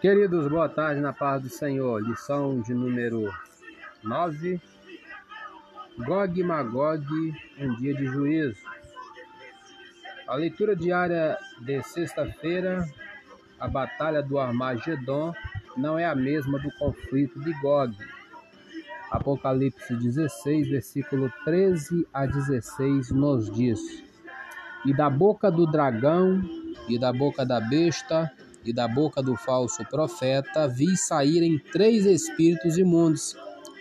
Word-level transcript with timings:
Queridos, 0.00 0.46
boa 0.46 0.68
tarde 0.68 1.00
na 1.00 1.12
paz 1.12 1.42
do 1.42 1.48
Senhor. 1.48 2.00
Lição 2.00 2.60
de 2.60 2.72
número 2.72 3.34
9. 4.00 4.60
Gog 5.98 6.40
e 6.40 6.44
Magog, 6.44 7.04
um 7.58 7.74
dia 7.74 7.92
de 7.92 8.06
juízo. 8.06 8.62
A 10.28 10.36
leitura 10.36 10.76
diária 10.76 11.36
de 11.60 11.82
sexta-feira, 11.82 12.88
a 13.58 13.66
batalha 13.66 14.22
do 14.22 14.38
Armagedon, 14.38 15.34
não 15.76 15.98
é 15.98 16.06
a 16.06 16.14
mesma 16.14 16.60
do 16.60 16.70
conflito 16.78 17.40
de 17.40 17.52
Gog. 17.54 17.92
Apocalipse 19.10 19.96
16, 19.96 20.68
versículo 20.68 21.32
13 21.44 22.06
a 22.14 22.24
16 22.24 23.10
nos 23.10 23.50
diz: 23.50 23.80
E 24.86 24.94
da 24.94 25.10
boca 25.10 25.50
do 25.50 25.66
dragão 25.66 26.40
e 26.88 27.00
da 27.00 27.12
boca 27.12 27.44
da 27.44 27.60
besta 27.60 28.30
e 28.64 28.72
da 28.72 28.86
boca 28.86 29.22
do 29.22 29.36
falso 29.36 29.84
profeta 29.86 30.68
vi 30.68 30.96
saírem 30.96 31.60
três 31.72 32.06
espíritos 32.06 32.78
imundos, 32.78 33.36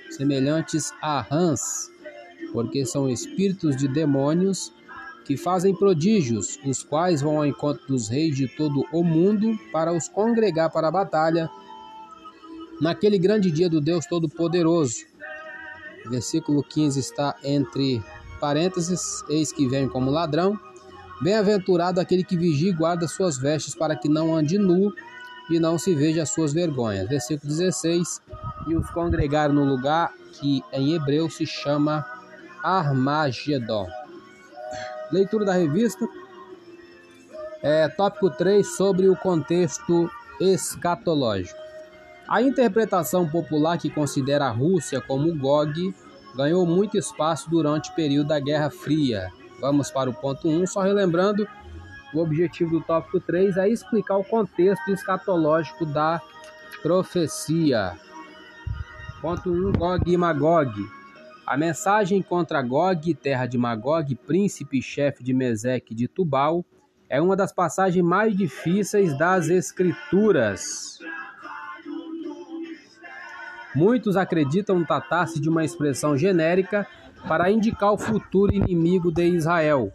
semelhantes 0.09 0.91
a 1.01 1.21
rãs, 1.21 1.89
porque 2.51 2.85
são 2.85 3.09
espíritos 3.09 3.75
de 3.75 3.87
demônios 3.87 4.73
que 5.25 5.37
fazem 5.37 5.75
prodígios, 5.75 6.59
os 6.65 6.83
quais 6.83 7.21
vão 7.21 7.37
ao 7.37 7.45
encontro 7.45 7.85
dos 7.87 8.07
reis 8.09 8.35
de 8.35 8.47
todo 8.47 8.83
o 8.91 9.03
mundo 9.03 9.57
para 9.71 9.93
os 9.93 10.07
congregar 10.07 10.69
para 10.71 10.87
a 10.87 10.91
batalha 10.91 11.49
naquele 12.81 13.17
grande 13.19 13.51
dia 13.51 13.69
do 13.69 13.79
Deus 13.79 14.05
Todo-Poderoso. 14.07 15.05
Versículo 16.09 16.63
15 16.63 16.99
está 16.99 17.35
entre 17.43 18.03
parênteses: 18.39 19.23
Eis 19.29 19.51
que 19.51 19.67
vem 19.67 19.87
como 19.87 20.09
ladrão. 20.09 20.59
Bem-aventurado 21.21 21.99
aquele 21.99 22.23
que 22.23 22.35
vigia 22.35 22.71
e 22.71 22.73
guarda 22.73 23.07
suas 23.07 23.37
vestes 23.37 23.75
para 23.75 23.95
que 23.95 24.09
não 24.09 24.35
ande 24.35 24.57
nu 24.57 24.91
e 25.51 25.59
não 25.59 25.77
se 25.77 25.93
veja 25.93 26.23
as 26.23 26.31
suas 26.31 26.51
vergonhas. 26.51 27.07
Versículo 27.07 27.47
16. 27.47 28.21
E 28.67 28.75
os 28.75 28.89
congregaram 28.89 29.53
no 29.53 29.63
lugar 29.63 30.11
que 30.33 30.63
em 30.73 30.95
hebreu 30.95 31.29
se 31.29 31.45
chama 31.45 32.03
Armagedon. 32.63 33.87
Leitura 35.11 35.45
da 35.45 35.53
revista. 35.53 36.07
É, 37.61 37.87
tópico 37.87 38.31
3 38.31 38.75
sobre 38.75 39.07
o 39.07 39.15
contexto 39.15 40.09
escatológico. 40.39 41.59
A 42.27 42.41
interpretação 42.41 43.29
popular 43.29 43.77
que 43.77 43.91
considera 43.91 44.45
a 44.45 44.51
Rússia 44.51 44.99
como 44.99 45.37
Gog 45.37 45.93
ganhou 46.35 46.65
muito 46.65 46.97
espaço 46.97 47.47
durante 47.47 47.91
o 47.91 47.93
período 47.93 48.29
da 48.29 48.39
Guerra 48.39 48.71
Fria 48.71 49.29
Vamos 49.61 49.91
para 49.91 50.09
o 50.09 50.13
ponto 50.13 50.49
1, 50.49 50.65
só 50.65 50.81
relembrando, 50.81 51.47
o 52.13 52.19
objetivo 52.19 52.79
do 52.79 52.81
tópico 52.81 53.19
3 53.19 53.57
é 53.57 53.69
explicar 53.69 54.17
o 54.17 54.23
contexto 54.23 54.89
escatológico 54.89 55.85
da 55.85 56.19
profecia. 56.81 57.93
Ponto 59.21 59.51
1, 59.51 59.73
Gog 59.73 60.11
e 60.11 60.17
Magog. 60.17 60.73
A 61.45 61.55
mensagem 61.55 62.23
contra 62.23 62.61
Gog, 62.61 63.13
terra 63.13 63.45
de 63.45 63.57
Magog, 63.57 64.15
príncipe 64.15 64.79
e 64.79 64.81
chefe 64.81 65.23
de 65.23 65.31
Meseque 65.31 65.93
de 65.93 66.07
Tubal, 66.07 66.65
é 67.07 67.21
uma 67.21 67.35
das 67.35 67.53
passagens 67.53 68.03
mais 68.03 68.35
difíceis 68.35 69.15
das 69.15 69.47
Escrituras. 69.47 70.97
Muitos 73.75 74.17
acreditam 74.17 74.83
tratar-se 74.83 75.39
de 75.39 75.47
uma 75.47 75.63
expressão 75.63 76.17
genérica 76.17 76.87
para 77.27 77.51
indicar 77.51 77.91
o 77.91 77.97
futuro 77.97 78.53
inimigo 78.53 79.11
de 79.11 79.27
Israel. 79.27 79.91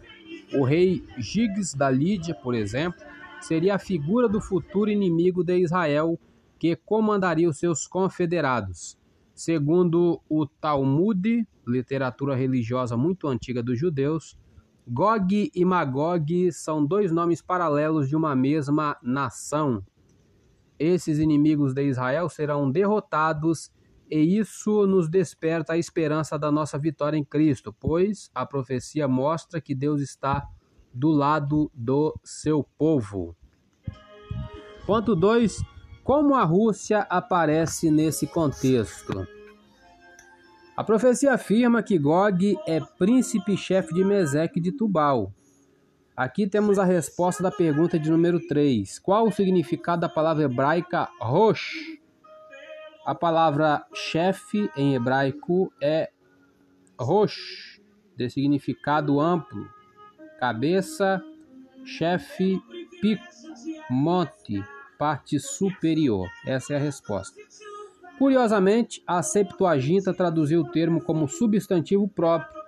O 0.53 0.63
rei 0.63 1.03
Gigs 1.17 1.75
da 1.75 1.89
Lídia, 1.89 2.33
por 2.33 2.55
exemplo, 2.55 2.99
seria 3.41 3.75
a 3.75 3.79
figura 3.79 4.27
do 4.27 4.41
futuro 4.41 4.89
inimigo 4.89 5.43
de 5.43 5.57
Israel 5.57 6.19
que 6.57 6.75
comandaria 6.75 7.49
os 7.49 7.57
seus 7.57 7.85
confederados. 7.87 8.97
Segundo 9.35 10.19
o 10.27 10.47
Talmud, 10.47 11.47
literatura 11.67 12.35
religiosa 12.35 12.97
muito 12.97 13.27
antiga 13.27 13.61
dos 13.61 13.77
judeus, 13.77 14.37
Gog 14.87 15.51
e 15.53 15.65
Magog 15.65 16.51
são 16.51 16.83
dois 16.83 17.11
nomes 17.11 17.41
paralelos 17.41 18.07
de 18.07 18.15
uma 18.15 18.35
mesma 18.35 18.97
nação. 19.03 19.83
Esses 20.79 21.19
inimigos 21.19 21.73
de 21.73 21.83
Israel 21.83 22.29
serão 22.29 22.71
derrotados 22.71 23.69
e 24.09 24.37
isso 24.37 24.85
nos 24.87 25.09
desperta 25.09 25.73
a 25.73 25.77
esperança 25.77 26.37
da 26.37 26.51
nossa 26.51 26.77
vitória 26.77 27.17
em 27.17 27.23
Cristo, 27.23 27.75
pois 27.79 28.29
a 28.33 28.45
profecia 28.45 29.07
mostra 29.07 29.61
que 29.61 29.75
Deus 29.75 30.01
está 30.01 30.47
do 30.93 31.09
lado 31.09 31.71
do 31.73 32.17
seu 32.23 32.63
povo. 32.77 33.35
Ponto 34.85 35.15
2. 35.15 35.61
Como 36.03 36.35
a 36.35 36.43
Rússia 36.43 37.05
aparece 37.09 37.91
nesse 37.91 38.25
contexto? 38.25 39.27
A 40.75 40.83
profecia 40.83 41.33
afirma 41.33 41.83
que 41.83 41.97
Gog 41.97 42.55
é 42.65 42.79
príncipe-chefe 42.79 43.93
de 43.93 44.05
Meseque 44.05 44.61
de 44.61 44.71
Tubal. 44.71 45.33
Aqui 46.15 46.47
temos 46.47 46.79
a 46.79 46.83
resposta 46.85 47.43
da 47.43 47.51
pergunta 47.51 47.99
de 47.99 48.09
número 48.09 48.39
3. 48.47 48.99
Qual 48.99 49.27
o 49.27 49.31
significado 49.31 50.01
da 50.01 50.09
palavra 50.09 50.45
hebraica 50.45 51.09
Rosh? 51.19 51.96
A 53.07 53.15
palavra 53.15 53.85
chefe 53.93 54.69
em 54.75 54.93
hebraico 54.93 55.71
é 55.81 56.11
rosh, 56.99 57.81
de 58.17 58.29
significado 58.29 59.21
amplo, 59.21 59.65
cabeça, 60.41 61.23
chefe, 61.85 62.59
pico, 62.99 63.23
monte, 63.89 64.61
parte 64.99 65.39
superior. 65.39 66.27
Essa 66.45 66.73
é 66.73 66.75
a 66.75 66.81
resposta. 66.81 67.39
Curiosamente, 68.19 69.01
a 69.07 69.23
Septuaginta 69.23 70.13
traduziu 70.13 70.59
o 70.59 70.69
termo 70.69 71.01
como 71.01 71.29
substantivo 71.29 72.09
próprio, 72.09 72.61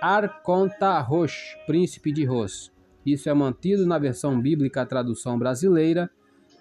Arconta 0.00 1.00
Rosh, 1.00 1.56
príncipe 1.66 2.12
de 2.12 2.24
Ros. 2.24 2.72
Isso 3.04 3.28
é 3.28 3.34
mantido 3.34 3.84
na 3.84 3.98
versão 3.98 4.40
bíblica, 4.40 4.82
a 4.82 4.86
tradução 4.86 5.36
brasileira, 5.36 6.08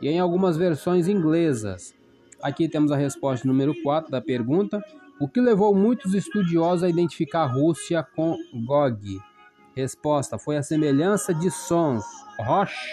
e 0.01 0.09
em 0.09 0.19
algumas 0.19 0.57
versões 0.57 1.07
inglesas. 1.07 2.00
Aqui 2.41 2.68
temos 2.68 2.91
a 2.91 2.97
resposta 2.97 3.47
número 3.47 3.74
4 3.84 4.09
da 4.09 4.22
pergunta. 4.22 4.84
O 5.19 5.28
que 5.28 5.40
levou 5.40 5.75
muitos 5.75 6.13
estudiosos 6.16 6.84
a 6.84 6.90
identificar 6.90 7.44
a 7.44 7.46
Rússia 7.46 8.03
com 8.16 8.35
Gog? 8.66 9.19
Resposta: 9.75 10.40
foi 10.40 10.57
a 10.57 10.63
semelhança 10.63 11.34
de 11.34 11.51
sons 11.51 12.03
Rosh, 12.40 12.88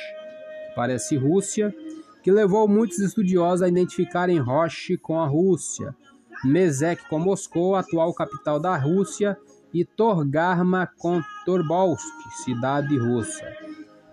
parece 0.77 1.17
Rússia, 1.17 1.75
que 2.23 2.31
levou 2.31 2.69
muitos 2.69 2.99
estudiosos 2.99 3.63
a 3.63 3.69
identificarem 3.69 4.39
Rosh 4.39 4.99
com 5.01 5.19
a 5.19 5.27
Rússia, 5.27 5.97
Mesek 6.45 7.09
com 7.09 7.19
Moscou, 7.19 7.75
atual 7.75 8.13
capital 8.13 8.61
da 8.61 8.77
Rússia, 8.77 9.39
e 9.73 9.85
Torgarma 9.85 10.89
com 10.99 11.23
Torbolsk, 11.45 12.15
cidade 12.45 12.97
russa. 12.97 13.45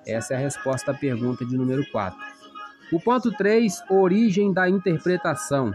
Essa 0.06 0.34
é 0.34 0.38
a 0.38 0.40
resposta 0.40 0.92
à 0.92 0.94
pergunta 0.94 1.46
de 1.46 1.58
número 1.58 1.84
4. 1.92 2.35
O 2.92 3.00
ponto 3.00 3.32
3, 3.32 3.84
origem 3.90 4.54
da 4.54 4.70
interpretação. 4.70 5.74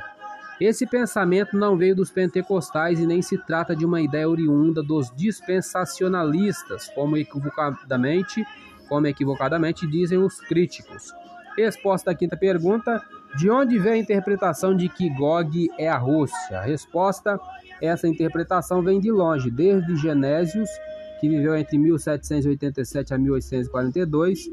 Esse 0.60 0.86
pensamento 0.86 1.56
não 1.56 1.76
veio 1.76 1.96
dos 1.96 2.10
pentecostais 2.10 3.00
e 3.00 3.06
nem 3.06 3.20
se 3.22 3.38
trata 3.38 3.74
de 3.74 3.84
uma 3.84 4.00
ideia 4.00 4.28
oriunda 4.28 4.82
dos 4.82 5.10
dispensacionalistas, 5.16 6.88
como 6.94 7.16
equivocadamente, 7.16 8.44
como 8.88 9.06
equivocadamente 9.06 9.86
dizem 9.86 10.18
os 10.18 10.38
críticos. 10.40 11.12
Resposta 11.56 12.10
à 12.10 12.14
quinta 12.14 12.36
pergunta: 12.36 13.02
de 13.36 13.50
onde 13.50 13.78
vem 13.78 13.94
a 13.94 13.98
interpretação 13.98 14.76
de 14.76 14.88
que 14.88 15.08
Gog 15.08 15.68
é 15.78 15.88
a 15.88 15.96
Rússia? 15.96 16.60
Resposta: 16.60 17.40
essa 17.80 18.06
interpretação 18.06 18.82
vem 18.82 19.00
de 19.00 19.10
longe, 19.10 19.50
desde 19.50 19.96
Genésios, 19.96 20.68
que 21.20 21.28
viveu 21.28 21.56
entre 21.56 21.78
1787 21.78 23.14
a 23.14 23.18
1842, 23.18 24.48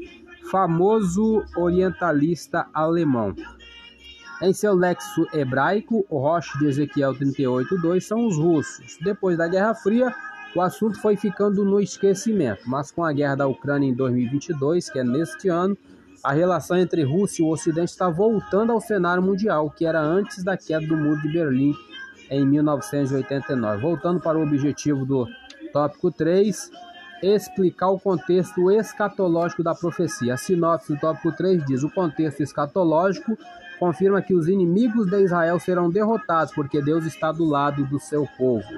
famoso 0.50 1.44
orientalista 1.56 2.66
alemão. 2.72 3.34
Em 4.40 4.52
seu 4.52 4.74
lexo 4.74 5.26
hebraico, 5.32 6.06
o 6.08 6.18
Roche 6.18 6.56
de 6.58 6.66
Ezequiel 6.66 7.14
38:2 7.14 8.06
são 8.06 8.26
os 8.26 8.36
russos. 8.36 8.96
Depois 9.02 9.36
da 9.36 9.48
Guerra 9.48 9.74
Fria, 9.74 10.14
o 10.54 10.60
assunto 10.60 11.00
foi 11.00 11.16
ficando 11.16 11.64
no 11.64 11.80
esquecimento, 11.80 12.62
mas 12.66 12.90
com 12.90 13.04
a 13.04 13.12
guerra 13.12 13.36
da 13.36 13.46
Ucrânia 13.46 13.88
em 13.88 13.94
2022, 13.94 14.88
que 14.88 14.98
é 14.98 15.04
neste 15.04 15.48
ano, 15.48 15.76
a 16.22 16.32
relação 16.32 16.76
entre 16.76 17.02
Rússia 17.02 17.42
e 17.42 17.44
o 17.44 17.50
Ocidente 17.50 17.90
está 17.90 18.08
voltando 18.08 18.72
ao 18.72 18.80
cenário 18.80 19.22
mundial, 19.22 19.70
que 19.70 19.84
era 19.84 20.00
antes 20.00 20.42
da 20.42 20.56
queda 20.56 20.86
do 20.86 20.96
Muro 20.96 21.20
de 21.20 21.32
Berlim 21.32 21.74
em 22.30 22.46
1989. 22.46 23.82
Voltando 23.82 24.20
para 24.20 24.38
o 24.38 24.42
objetivo 24.42 25.04
do 25.04 25.26
tópico 25.72 26.10
3, 26.10 26.70
explicar 27.22 27.88
o 27.88 27.98
contexto 27.98 28.70
escatológico 28.70 29.62
da 29.62 29.74
profecia. 29.74 30.34
A 30.34 30.36
sinopse 30.36 30.94
do 30.94 31.00
tópico 31.00 31.32
3 31.32 31.64
diz: 31.64 31.82
o 31.82 31.90
contexto 31.90 32.42
escatológico 32.42 33.36
confirma 33.78 34.22
que 34.22 34.34
os 34.34 34.48
inimigos 34.48 35.08
de 35.08 35.22
Israel 35.22 35.58
serão 35.58 35.90
derrotados, 35.90 36.52
porque 36.54 36.82
Deus 36.82 37.04
está 37.04 37.32
do 37.32 37.44
lado 37.44 37.86
do 37.86 37.98
seu 37.98 38.26
povo. 38.36 38.68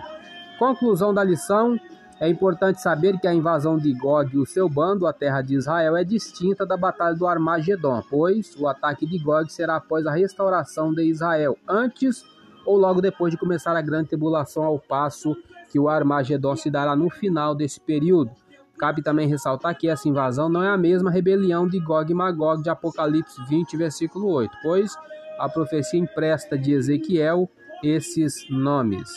Conclusão 0.58 1.12
da 1.12 1.24
lição: 1.24 1.78
É 2.18 2.28
importante 2.28 2.80
saber 2.80 3.18
que 3.18 3.26
a 3.26 3.34
invasão 3.34 3.78
de 3.78 3.92
Gog 3.94 4.34
e 4.34 4.38
o 4.38 4.46
seu 4.46 4.68
bando 4.68 5.06
à 5.06 5.12
terra 5.12 5.42
de 5.42 5.54
Israel 5.54 5.96
é 5.96 6.04
distinta 6.04 6.66
da 6.66 6.76
batalha 6.76 7.16
do 7.16 7.26
Armagedon, 7.26 8.02
pois 8.08 8.54
o 8.56 8.66
ataque 8.66 9.06
de 9.06 9.18
Gog 9.18 9.50
será 9.50 9.76
após 9.76 10.06
a 10.06 10.12
restauração 10.12 10.92
de 10.92 11.04
Israel, 11.04 11.56
antes 11.68 12.24
ou 12.64 12.76
logo 12.76 13.00
depois 13.00 13.32
de 13.32 13.38
começar 13.38 13.76
a 13.76 13.82
grande 13.82 14.08
tribulação, 14.08 14.64
ao 14.64 14.78
passo 14.78 15.36
que 15.70 15.78
o 15.78 15.88
Armagedon 15.88 16.56
se 16.56 16.70
dará 16.70 16.94
no 16.96 17.08
final 17.08 17.54
desse 17.54 17.80
período. 17.80 18.30
Cabe 18.78 19.02
também 19.02 19.28
ressaltar 19.28 19.76
que 19.76 19.88
essa 19.88 20.08
invasão 20.08 20.48
não 20.48 20.62
é 20.62 20.68
a 20.68 20.76
mesma 20.76 21.10
rebelião 21.10 21.68
de 21.68 21.78
Gog 21.78 22.10
e 22.10 22.14
Magog 22.14 22.62
de 22.62 22.70
Apocalipse 22.70 23.42
20, 23.48 23.76
versículo 23.76 24.28
8, 24.28 24.56
pois 24.62 24.96
a 25.38 25.48
profecia 25.48 26.00
empresta 26.00 26.56
de 26.56 26.72
Ezequiel 26.72 27.48
esses 27.82 28.48
nomes. 28.48 29.10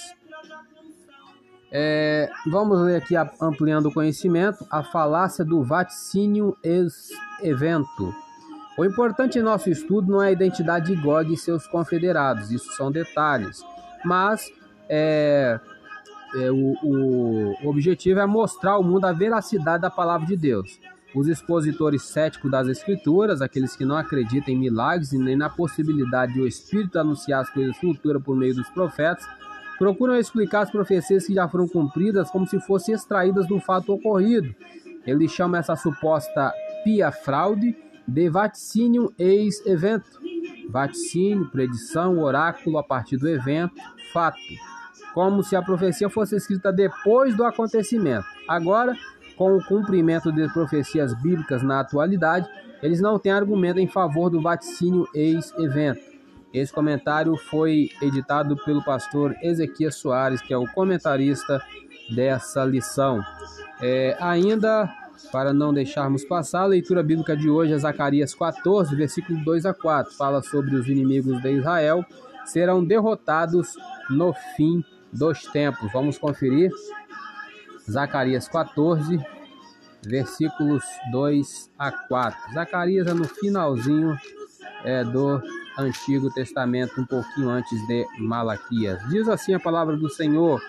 É, 1.71 2.29
vamos 2.45 2.79
ler 2.81 2.97
aqui, 2.97 3.15
ampliando 3.41 3.87
o 3.87 3.93
conhecimento, 3.93 4.65
a 4.69 4.83
falácia 4.83 5.43
do 5.43 5.63
vaticínio 5.63 6.55
ex-evento. 6.63 8.13
O 8.77 8.83
importante 8.83 9.37
em 9.37 9.43
nosso 9.43 9.69
estudo 9.69 10.11
não 10.11 10.21
é 10.21 10.29
a 10.29 10.31
identidade 10.31 10.95
de 10.95 10.99
Gog 10.99 11.31
e 11.31 11.37
seus 11.37 11.67
confederados, 11.67 12.51
isso 12.51 12.71
são 12.73 12.91
detalhes, 12.91 13.61
mas 14.03 14.51
é, 14.89 15.59
é, 16.35 16.51
o, 16.51 16.75
o 17.63 17.69
objetivo 17.69 18.19
é 18.19 18.25
mostrar 18.25 18.71
ao 18.71 18.83
mundo 18.83 19.05
a 19.05 19.11
veracidade 19.11 19.83
da 19.83 19.91
palavra 19.91 20.25
de 20.25 20.35
Deus. 20.35 20.79
Os 21.15 21.27
expositores 21.27 22.01
céticos 22.01 22.49
das 22.49 22.67
Escrituras, 22.67 23.41
aqueles 23.41 23.75
que 23.75 23.85
não 23.85 23.95
acreditam 23.95 24.51
em 24.51 24.57
milagres 24.57 25.13
e 25.13 25.19
nem 25.19 25.35
na 25.35 25.47
possibilidade 25.47 26.33
de 26.33 26.41
o 26.41 26.47
Espírito 26.47 26.97
anunciar 26.97 27.41
as 27.41 27.51
coisas 27.51 27.77
futuras 27.77 28.23
por 28.23 28.35
meio 28.35 28.55
dos 28.55 28.67
profetas, 28.69 29.23
procuram 29.77 30.15
explicar 30.15 30.61
as 30.61 30.71
profecias 30.71 31.27
que 31.27 31.35
já 31.35 31.47
foram 31.47 31.67
cumpridas 31.67 32.31
como 32.31 32.47
se 32.47 32.59
fossem 32.59 32.95
extraídas 32.95 33.45
do 33.45 33.59
fato 33.59 33.93
ocorrido. 33.93 34.55
Ele 35.05 35.27
chama 35.29 35.59
essa 35.59 35.75
suposta 35.75 36.51
pia 36.83 37.11
fraude 37.11 37.75
de 38.07 38.29
vaticínio 38.29 39.13
ex 39.17 39.65
evento. 39.65 40.19
Vaticínio, 40.69 41.49
predição, 41.49 42.19
oráculo 42.19 42.77
a 42.77 42.83
partir 42.83 43.17
do 43.17 43.29
evento, 43.29 43.75
fato. 44.11 44.37
Como 45.13 45.43
se 45.43 45.55
a 45.55 45.61
profecia 45.61 46.09
fosse 46.09 46.35
escrita 46.35 46.71
depois 46.71 47.35
do 47.35 47.43
acontecimento. 47.43 48.25
Agora, 48.47 48.95
com 49.35 49.55
o 49.55 49.63
cumprimento 49.63 50.31
de 50.31 50.51
profecias 50.51 51.13
bíblicas 51.21 51.61
na 51.61 51.79
atualidade, 51.79 52.49
eles 52.81 52.99
não 52.99 53.19
têm 53.19 53.31
argumento 53.31 53.79
em 53.79 53.87
favor 53.87 54.29
do 54.29 54.41
vaticínio 54.41 55.07
ex 55.13 55.53
evento. 55.57 56.01
Esse 56.53 56.71
comentário 56.71 57.35
foi 57.35 57.89
editado 58.01 58.55
pelo 58.63 58.83
pastor 58.83 59.35
Ezequias 59.41 59.95
Soares, 59.95 60.41
que 60.41 60.53
é 60.53 60.57
o 60.57 60.67
comentarista 60.67 61.59
dessa 62.13 62.63
lição. 62.63 63.21
É, 63.81 64.15
ainda, 64.19 64.87
para 65.31 65.53
não 65.53 65.73
deixarmos 65.73 66.23
passar, 66.25 66.61
a 66.61 66.67
leitura 66.67 67.01
bíblica 67.01 67.35
de 67.35 67.49
hoje 67.49 67.73
é 67.73 67.77
Zacarias 67.77 68.35
14, 68.35 68.95
versículo 68.95 69.43
2 69.43 69.65
a 69.65 69.73
4. 69.73 70.13
Fala 70.13 70.41
sobre 70.41 70.75
os 70.75 70.87
inimigos 70.87 71.41
de 71.41 71.51
Israel 71.51 72.05
serão 72.45 72.83
derrotados 72.83 73.75
no 74.09 74.33
fim 74.55 74.83
dos 75.11 75.43
tempos. 75.43 75.91
Vamos 75.91 76.17
conferir. 76.17 76.71
Zacarias 77.89 78.47
14, 78.47 79.19
versículos 80.05 80.83
2 81.11 81.71
a 81.77 81.91
4. 81.91 82.53
Zacarias 82.53 83.07
é 83.07 83.13
no 83.13 83.25
finalzinho 83.25 84.17
é, 84.83 85.03
do 85.03 85.41
Antigo 85.77 86.33
Testamento, 86.33 87.01
um 87.01 87.05
pouquinho 87.05 87.49
antes 87.49 87.87
de 87.87 88.05
Malaquias. 88.19 89.01
Diz 89.09 89.27
assim 89.27 89.53
a 89.53 89.59
palavra 89.59 89.97
do 89.97 90.09
Senhor: 90.09 90.61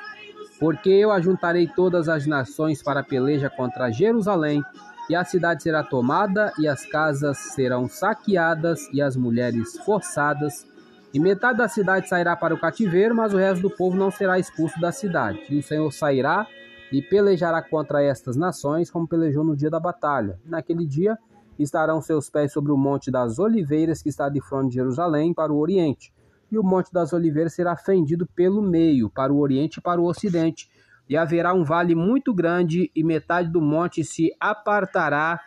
Porque 0.64 0.88
eu 0.88 1.12
ajuntarei 1.12 1.68
todas 1.68 2.08
as 2.08 2.26
nações 2.26 2.82
para 2.82 3.00
a 3.00 3.04
peleja 3.04 3.50
contra 3.50 3.90
Jerusalém, 3.90 4.62
e 5.10 5.14
a 5.14 5.22
cidade 5.22 5.62
será 5.62 5.84
tomada, 5.84 6.54
e 6.58 6.66
as 6.66 6.86
casas 6.86 7.36
serão 7.36 7.86
saqueadas, 7.86 8.88
e 8.90 9.02
as 9.02 9.14
mulheres 9.14 9.76
forçadas, 9.84 10.66
e 11.12 11.20
metade 11.20 11.58
da 11.58 11.68
cidade 11.68 12.08
sairá 12.08 12.34
para 12.34 12.54
o 12.54 12.58
cativeiro, 12.58 13.14
mas 13.14 13.34
o 13.34 13.36
resto 13.36 13.60
do 13.60 13.68
povo 13.68 13.94
não 13.94 14.10
será 14.10 14.38
expulso 14.38 14.80
da 14.80 14.90
cidade. 14.90 15.38
E 15.50 15.58
o 15.58 15.62
Senhor 15.62 15.92
sairá 15.92 16.46
e 16.90 17.02
pelejará 17.02 17.60
contra 17.60 18.02
estas 18.02 18.34
nações, 18.34 18.90
como 18.90 19.06
pelejou 19.06 19.44
no 19.44 19.54
dia 19.54 19.68
da 19.68 19.78
batalha. 19.78 20.40
Naquele 20.46 20.86
dia, 20.86 21.18
estarão 21.58 22.00
seus 22.00 22.30
pés 22.30 22.54
sobre 22.54 22.72
o 22.72 22.76
Monte 22.78 23.10
das 23.10 23.38
Oliveiras, 23.38 24.02
que 24.02 24.08
está 24.08 24.30
de 24.30 24.40
frente 24.40 24.68
de 24.68 24.76
Jerusalém, 24.76 25.34
para 25.34 25.52
o 25.52 25.58
oriente. 25.58 26.10
E 26.50 26.58
o 26.58 26.62
Monte 26.62 26.92
das 26.92 27.12
Oliveiras 27.12 27.54
será 27.54 27.76
fendido 27.76 28.26
pelo 28.34 28.62
meio, 28.62 29.10
para 29.10 29.32
o 29.32 29.38
oriente 29.38 29.78
e 29.78 29.82
para 29.82 30.00
o 30.00 30.04
ocidente. 30.04 30.70
E 31.08 31.16
haverá 31.16 31.52
um 31.52 31.64
vale 31.64 31.94
muito 31.94 32.32
grande, 32.32 32.90
e 32.94 33.04
metade 33.04 33.50
do 33.50 33.60
monte 33.60 34.02
se 34.02 34.34
apartará 34.40 35.40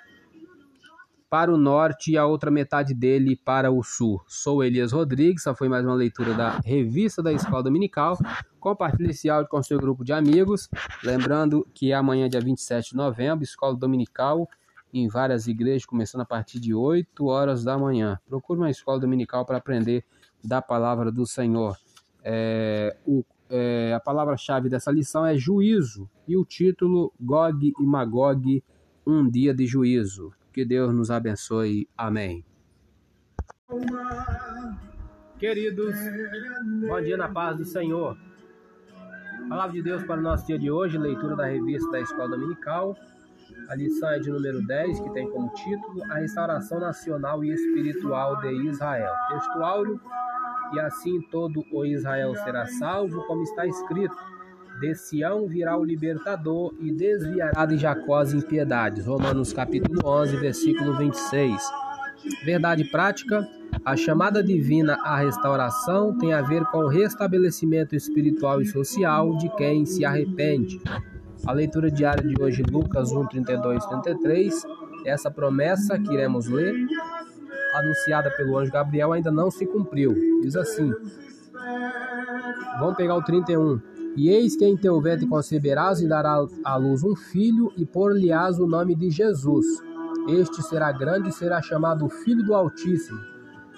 para 1.29 1.51
o 1.51 1.57
norte 1.57 2.11
e 2.11 2.17
a 2.17 2.25
outra 2.25 2.49
metade 2.49 2.93
dele 2.93 3.35
para 3.35 3.71
o 3.71 3.83
sul. 3.83 4.21
Sou 4.27 4.63
Elias 4.63 4.91
Rodrigues, 4.91 5.41
essa 5.41 5.53
foi 5.53 5.67
mais 5.67 5.85
uma 5.85 5.95
leitura 5.95 6.33
da 6.33 6.59
revista 6.63 7.21
da 7.21 7.33
Escola 7.33 7.63
Dominical. 7.63 8.17
Compartilhe 8.59 9.09
esse 9.09 9.29
áudio 9.29 9.49
com 9.49 9.61
seu 9.61 9.77
grupo 9.77 10.05
de 10.05 10.13
amigos. 10.13 10.69
Lembrando 11.03 11.67
que 11.73 11.91
amanhã, 11.91 12.29
dia 12.29 12.39
27 12.39 12.91
de 12.91 12.95
novembro, 12.95 13.43
Escola 13.43 13.75
Dominical 13.75 14.47
em 14.93 15.07
várias 15.07 15.47
igrejas, 15.47 15.85
começando 15.85 16.21
a 16.21 16.25
partir 16.25 16.59
de 16.59 16.73
8 16.73 17.25
horas 17.25 17.63
da 17.63 17.77
manhã. 17.77 18.19
Procure 18.25 18.59
uma 18.59 18.69
escola 18.69 18.99
dominical 18.99 19.45
para 19.45 19.57
aprender 19.57 20.03
da 20.47 20.61
palavra 20.61 21.11
do 21.11 21.25
Senhor. 21.25 21.75
É, 22.23 22.95
o, 23.05 23.23
é, 23.49 23.93
a 23.93 23.99
palavra-chave 23.99 24.69
dessa 24.69 24.89
lição 24.91 25.25
é 25.25 25.37
juízo 25.37 26.09
e 26.25 26.37
o 26.37 26.45
título 26.45 27.13
Gog 27.19 27.73
e 27.77 27.85
Magog, 27.85 28.63
um 29.05 29.29
dia 29.29 29.53
de 29.53 29.67
juízo. 29.67 30.31
Que 30.53 30.65
Deus 30.65 30.93
nos 30.93 31.11
abençoe. 31.11 31.87
Amém. 31.97 32.45
Queridos, 35.37 35.93
bom 36.87 37.01
dia 37.01 37.17
na 37.17 37.27
paz 37.27 37.57
do 37.57 37.65
Senhor. 37.65 38.17
Palavra 39.49 39.73
de 39.73 39.81
Deus 39.81 40.03
para 40.03 40.19
o 40.19 40.23
nosso 40.23 40.47
dia 40.47 40.57
de 40.57 40.71
hoje, 40.71 40.97
leitura 40.97 41.35
da 41.35 41.45
revista 41.45 41.91
da 41.91 42.01
Escola 42.01 42.29
Dominical, 42.29 42.97
a 43.69 43.75
lição 43.75 44.09
é 44.09 44.19
de 44.19 44.31
número 44.31 44.65
10, 44.65 44.99
que 44.99 45.09
tem 45.11 45.29
como 45.29 45.49
título 45.53 46.03
A 46.11 46.15
Restauração 46.15 46.79
Nacional 46.79 47.43
e 47.43 47.51
Espiritual 47.51 48.37
de 48.41 48.51
Israel. 48.67 49.13
Texto 49.29 49.61
e 50.73 50.79
assim 50.79 51.21
todo 51.31 51.63
o 51.71 51.85
Israel 51.85 52.35
será 52.35 52.65
salvo, 52.65 53.25
como 53.27 53.43
está 53.43 53.65
escrito. 53.65 54.15
De 54.79 54.93
Sião 54.93 55.47
virá 55.47 55.75
o 55.75 55.83
libertador 55.83 56.73
e 56.79 56.91
desviará 56.91 57.65
de 57.65 57.77
Jacó 57.77 58.17
as 58.17 58.33
impiedades. 58.33 59.07
Romanos 59.07 59.51
capítulo 59.51 59.99
11, 60.05 60.37
versículo 60.37 60.95
26. 60.97 61.61
Verdade 62.45 62.83
prática, 62.85 63.47
a 63.83 63.95
chamada 63.95 64.43
divina 64.43 64.95
à 65.03 65.17
restauração 65.17 66.17
tem 66.17 66.33
a 66.33 66.41
ver 66.41 66.63
com 66.65 66.79
o 66.79 66.87
restabelecimento 66.87 67.95
espiritual 67.95 68.61
e 68.61 68.65
social 68.65 69.35
de 69.37 69.49
quem 69.55 69.85
se 69.85 70.05
arrepende. 70.05 70.79
A 71.45 71.53
leitura 71.53 71.89
diária 71.89 72.23
de 72.23 72.41
hoje, 72.41 72.63
Lucas 72.63 73.11
1, 73.11 73.27
32 73.27 73.83
e 73.83 73.89
33, 73.89 74.65
essa 75.05 75.31
promessa 75.31 75.97
que 75.97 76.13
iremos 76.13 76.47
ler, 76.47 76.75
anunciada 77.77 78.29
pelo 78.31 78.57
anjo 78.57 78.71
Gabriel, 78.71 79.13
ainda 79.13 79.31
não 79.31 79.49
se 79.49 79.65
cumpriu. 79.65 80.13
Diz 80.41 80.55
assim: 80.55 80.93
Vamos 82.79 82.95
pegar 82.95 83.15
o 83.15 83.23
31. 83.23 83.79
E 84.15 84.29
eis 84.29 84.55
que 84.55 84.65
em 84.65 84.75
teu 84.75 84.99
ventre 84.99 85.27
conceberás 85.27 86.01
e 86.01 86.07
dará 86.07 86.43
à 86.63 86.75
luz 86.75 87.03
um 87.03 87.15
filho, 87.15 87.71
e 87.77 87.85
por-lhe-ás 87.85 88.59
o 88.59 88.65
nome 88.65 88.95
de 88.95 89.11
Jesus. 89.11 89.65
Este 90.27 90.61
será 90.63 90.91
grande 90.91 91.29
e 91.29 91.31
será 91.31 91.61
chamado 91.61 92.09
Filho 92.09 92.43
do 92.43 92.53
Altíssimo. 92.53 93.19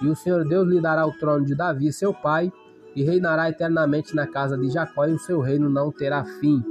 E 0.02 0.08
o 0.08 0.16
Senhor 0.16 0.48
Deus 0.48 0.68
lhe 0.68 0.82
dará 0.82 1.06
o 1.06 1.12
trono 1.12 1.46
de 1.46 1.54
Davi, 1.54 1.92
seu 1.92 2.14
pai, 2.14 2.52
e 2.96 3.04
reinará 3.04 3.50
eternamente 3.50 4.16
na 4.16 4.26
casa 4.26 4.58
de 4.58 4.70
Jacó, 4.70 5.06
e 5.06 5.14
o 5.14 5.20
seu 5.20 5.42
reino 5.42 5.70
não 5.70 5.92
terá 5.92 6.24
fim. 6.24 6.64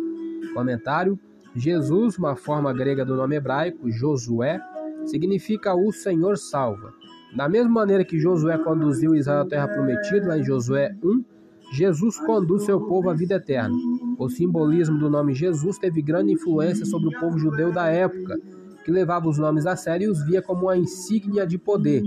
Comentário: 0.54 1.18
Jesus, 1.54 2.16
uma 2.18 2.34
forma 2.36 2.72
grega 2.72 3.04
do 3.04 3.14
nome 3.14 3.36
hebraico, 3.36 3.90
Josué, 3.90 4.60
significa 5.04 5.74
o 5.74 5.92
Senhor 5.92 6.36
salva. 6.36 6.92
Da 7.34 7.48
mesma 7.48 7.70
maneira 7.70 8.04
que 8.04 8.18
Josué 8.18 8.56
conduziu 8.58 9.14
Israel 9.14 9.42
à 9.42 9.46
terra 9.46 9.68
prometida, 9.68 10.28
lá 10.28 10.38
em 10.38 10.44
Josué 10.44 10.94
1, 11.02 11.24
Jesus 11.72 12.18
conduz 12.18 12.64
seu 12.64 12.80
povo 12.80 13.10
à 13.10 13.14
vida 13.14 13.34
eterna. 13.34 13.76
O 14.18 14.28
simbolismo 14.28 14.98
do 14.98 15.10
nome 15.10 15.34
Jesus 15.34 15.78
teve 15.78 16.00
grande 16.00 16.32
influência 16.32 16.86
sobre 16.86 17.08
o 17.08 17.20
povo 17.20 17.38
judeu 17.38 17.70
da 17.70 17.86
época, 17.88 18.38
que 18.84 18.90
levava 18.90 19.28
os 19.28 19.36
nomes 19.36 19.66
a 19.66 19.76
sério 19.76 20.06
e 20.06 20.10
os 20.10 20.24
via 20.24 20.40
como 20.40 20.62
uma 20.62 20.76
insígnia 20.76 21.46
de 21.46 21.58
poder. 21.58 22.02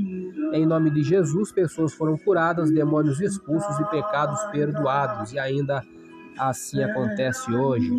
Em 0.52 0.66
nome 0.66 0.90
de 0.90 1.04
Jesus, 1.04 1.52
pessoas 1.52 1.94
foram 1.94 2.18
curadas, 2.18 2.72
demônios 2.72 3.22
expulsos 3.22 3.80
e 3.80 3.86
pecados 3.86 4.44
perdoados, 4.46 5.32
e 5.32 5.38
ainda 5.38 5.84
assim 6.38 6.82
acontece 6.84 7.54
hoje. 7.54 7.92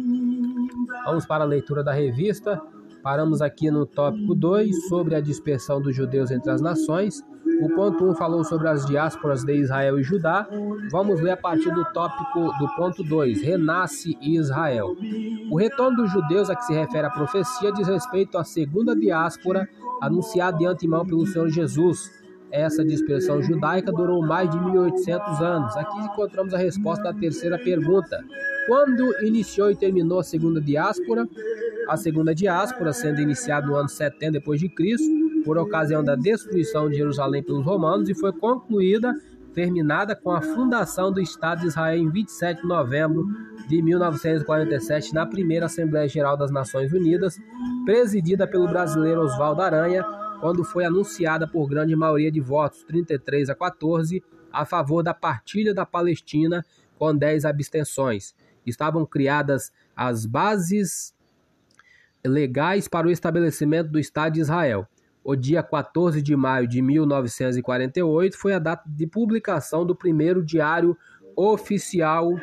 Vamos 1.05 1.25
para 1.25 1.45
a 1.45 1.47
leitura 1.47 1.85
da 1.85 1.93
revista. 1.93 2.61
Paramos 3.03 3.43
aqui 3.43 3.69
no 3.69 3.85
tópico 3.85 4.33
2 4.33 4.89
sobre 4.89 5.17
a 5.17 5.21
dispersão 5.21 5.81
dos 5.81 5.95
judeus 5.95 6.31
entre 6.31 6.51
as 6.51 6.61
nações. 6.61 7.21
O 7.61 7.69
ponto 7.75 8.05
1 8.05 8.11
um 8.11 8.15
falou 8.15 8.45
sobre 8.45 8.69
as 8.69 8.87
diásporas 8.87 9.43
de 9.45 9.55
Israel 9.55 9.99
e 9.99 10.05
Judá. 10.05 10.49
Vamos 10.91 11.21
ler 11.21 11.33
a 11.33 11.37
partir 11.37 11.73
do 11.75 11.85
tópico 11.93 12.53
do 12.59 12.69
ponto 12.77 13.03
2, 13.03 13.43
renasce 13.43 14.17
Israel. 14.21 14.97
O 15.51 15.57
retorno 15.57 15.97
dos 15.97 16.13
judeus 16.13 16.49
a 16.49 16.55
que 16.55 16.65
se 16.65 16.73
refere 16.73 17.07
a 17.07 17.11
profecia 17.11 17.73
diz 17.73 17.89
respeito 17.89 18.39
à 18.39 18.45
segunda 18.45 18.95
diáspora 18.95 19.69
anunciada 20.01 20.59
de 20.59 20.67
antemão 20.67 21.05
pelo 21.05 21.27
Senhor 21.27 21.49
Jesus. 21.49 22.09
Essa 22.53 22.85
dispersão 22.85 23.43
judaica 23.43 23.91
durou 23.91 24.25
mais 24.25 24.49
de 24.49 24.61
1800 24.61 25.41
anos. 25.41 25.77
Aqui 25.77 25.99
encontramos 25.99 26.55
a 26.55 26.59
resposta 26.59 27.03
da 27.03 27.15
terceira 27.15 27.59
pergunta. 27.59 28.23
Quando 28.67 29.13
iniciou 29.25 29.71
e 29.71 29.77
terminou 29.77 30.21
a 30.21 30.25
segunda 30.25 30.61
diáspora? 30.61 31.29
A 31.89 31.97
segunda 31.97 32.35
diáspora, 32.35 32.93
sendo 32.93 33.21
iniciada 33.21 33.67
no 33.67 33.75
ano 33.75 33.89
70 33.89 34.33
depois 34.33 34.61
de 34.61 34.69
Cristo, 34.69 35.11
por 35.45 35.59
ocasião 35.59 36.03
da 36.05 36.15
destruição 36.15 36.89
de 36.89 36.97
Jerusalém 36.97 37.43
pelos 37.43 37.65
romanos 37.65 38.09
e 38.09 38.15
foi 38.15 38.33
concluída, 38.33 39.13
terminada 39.53 40.15
com 40.15 40.31
a 40.31 40.41
fundação 40.41 41.13
do 41.13 41.21
Estado 41.21 41.63
de 41.63 41.67
Israel 41.67 41.99
em 41.99 42.09
27 42.09 42.63
de 42.63 42.69
novembro 42.69 43.27
de 43.69 43.83
1947 43.83 45.13
na 45.13 45.27
primeira 45.27 45.67
Assembleia 45.67 46.09
Geral 46.09 46.37
das 46.37 46.51
Nações 46.51 46.93
Unidas, 46.93 47.39
presidida 47.85 48.47
pelo 48.47 48.69
brasileiro 48.69 49.21
Oswaldo 49.21 49.61
Aranha, 49.61 50.05
quando 50.41 50.65
foi 50.65 50.85
anunciada 50.85 51.47
por 51.47 51.69
grande 51.69 51.95
maioria 51.95 52.31
de 52.31 52.41
votos, 52.41 52.83
33 52.85 53.51
a 53.51 53.55
14, 53.55 54.23
a 54.53 54.65
favor 54.65 55.03
da 55.03 55.15
partilha 55.15 55.75
da 55.75 55.85
Palestina, 55.85 56.65
com 56.99 57.15
10 57.15 57.45
abstenções. 57.45 58.35
Estavam 58.67 59.05
criadas 59.05 59.73
as 59.97 60.27
bases 60.27 61.15
legais 62.25 62.89
para 62.89 63.07
o 63.07 63.11
estabelecimento 63.11 63.91
do 63.91 63.99
Estado 63.99 64.35
de 64.35 64.41
Israel. 64.41 64.87
O 65.25 65.37
dia 65.37 65.63
14 65.63 66.21
de 66.21 66.35
maio 66.35 66.67
de 66.67 66.83
1948 66.83 68.37
foi 68.37 68.55
a 68.55 68.59
data 68.59 68.83
de 68.87 69.07
publicação 69.07 69.87
do 69.87 69.95
primeiro 69.95 70.45
diário 70.45 70.97
oficial 71.37 72.37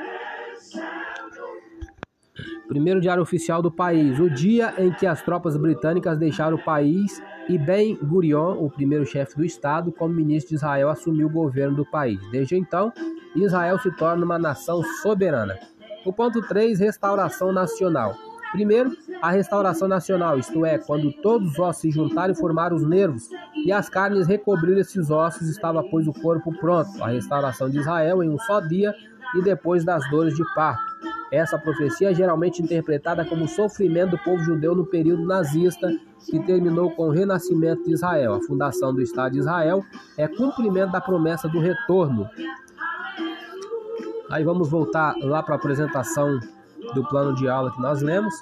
primeiro 2.69 3.01
diário 3.01 3.23
oficial 3.23 3.63
do 3.63 3.71
país, 3.71 4.19
o 4.19 4.29
dia 4.29 4.75
em 4.77 4.91
que 4.91 5.07
as 5.07 5.23
tropas 5.23 5.57
britânicas 5.57 6.19
deixaram 6.19 6.55
o 6.55 6.63
país 6.63 7.19
e 7.49 7.57
Ben 7.57 7.95
Gurion, 7.95 8.63
o 8.63 8.69
primeiro 8.69 9.07
chefe 9.07 9.35
do 9.35 9.43
Estado, 9.43 9.91
como 9.91 10.13
ministro 10.13 10.49
de 10.49 10.55
Israel, 10.55 10.89
assumiu 10.89 11.25
o 11.25 11.31
governo 11.31 11.77
do 11.77 11.85
país. 11.85 12.19
Desde 12.29 12.55
então, 12.55 12.93
Israel 13.35 13.79
se 13.79 13.89
torna 13.97 14.23
uma 14.23 14.37
nação 14.37 14.83
soberana. 15.01 15.57
O 16.05 16.13
ponto 16.13 16.41
3, 16.41 16.79
restauração 16.79 17.51
nacional. 17.51 18.15
Primeiro, 18.51 18.91
a 19.21 19.29
restauração 19.29 19.87
nacional, 19.87 20.39
isto 20.39 20.65
é, 20.65 20.77
quando 20.79 21.11
todos 21.21 21.51
os 21.51 21.59
ossos 21.59 21.81
se 21.81 21.91
juntaram 21.91 22.33
e 22.33 22.37
formaram 22.37 22.75
os 22.75 22.83
nervos, 22.83 23.29
e 23.65 23.71
as 23.71 23.89
carnes 23.89 24.27
recobriram 24.27 24.79
esses 24.79 25.11
ossos, 25.11 25.47
estava, 25.47 25.83
pois, 25.83 26.07
o 26.07 26.13
corpo 26.13 26.51
pronto. 26.57 27.03
A 27.03 27.09
restauração 27.09 27.69
de 27.69 27.77
Israel 27.77 28.23
em 28.23 28.29
um 28.29 28.39
só 28.39 28.59
dia 28.59 28.93
e 29.35 29.41
depois 29.43 29.83
das 29.83 30.09
dores 30.09 30.35
de 30.35 30.43
parto. 30.55 30.89
Essa 31.31 31.59
profecia 31.59 32.09
é 32.09 32.13
geralmente 32.13 32.61
interpretada 32.61 33.23
como 33.23 33.47
sofrimento 33.47 34.11
do 34.11 34.17
povo 34.17 34.43
judeu 34.43 34.73
no 34.73 34.85
período 34.85 35.23
nazista, 35.25 35.87
que 36.25 36.39
terminou 36.39 36.89
com 36.91 37.09
o 37.09 37.11
renascimento 37.11 37.83
de 37.83 37.93
Israel. 37.93 38.33
A 38.33 38.41
fundação 38.41 38.91
do 38.93 39.01
Estado 39.01 39.33
de 39.33 39.39
Israel 39.39 39.83
é 40.17 40.27
cumprimento 40.27 40.91
da 40.91 40.99
promessa 40.99 41.47
do 41.47 41.59
retorno. 41.59 42.27
Aí 44.29 44.43
vamos 44.43 44.69
voltar 44.69 45.15
lá 45.23 45.41
para 45.41 45.55
a 45.55 45.57
apresentação 45.57 46.39
do 46.93 47.03
plano 47.05 47.33
de 47.33 47.49
aula 47.49 47.71
que 47.71 47.81
nós 47.81 48.01
lemos, 48.01 48.33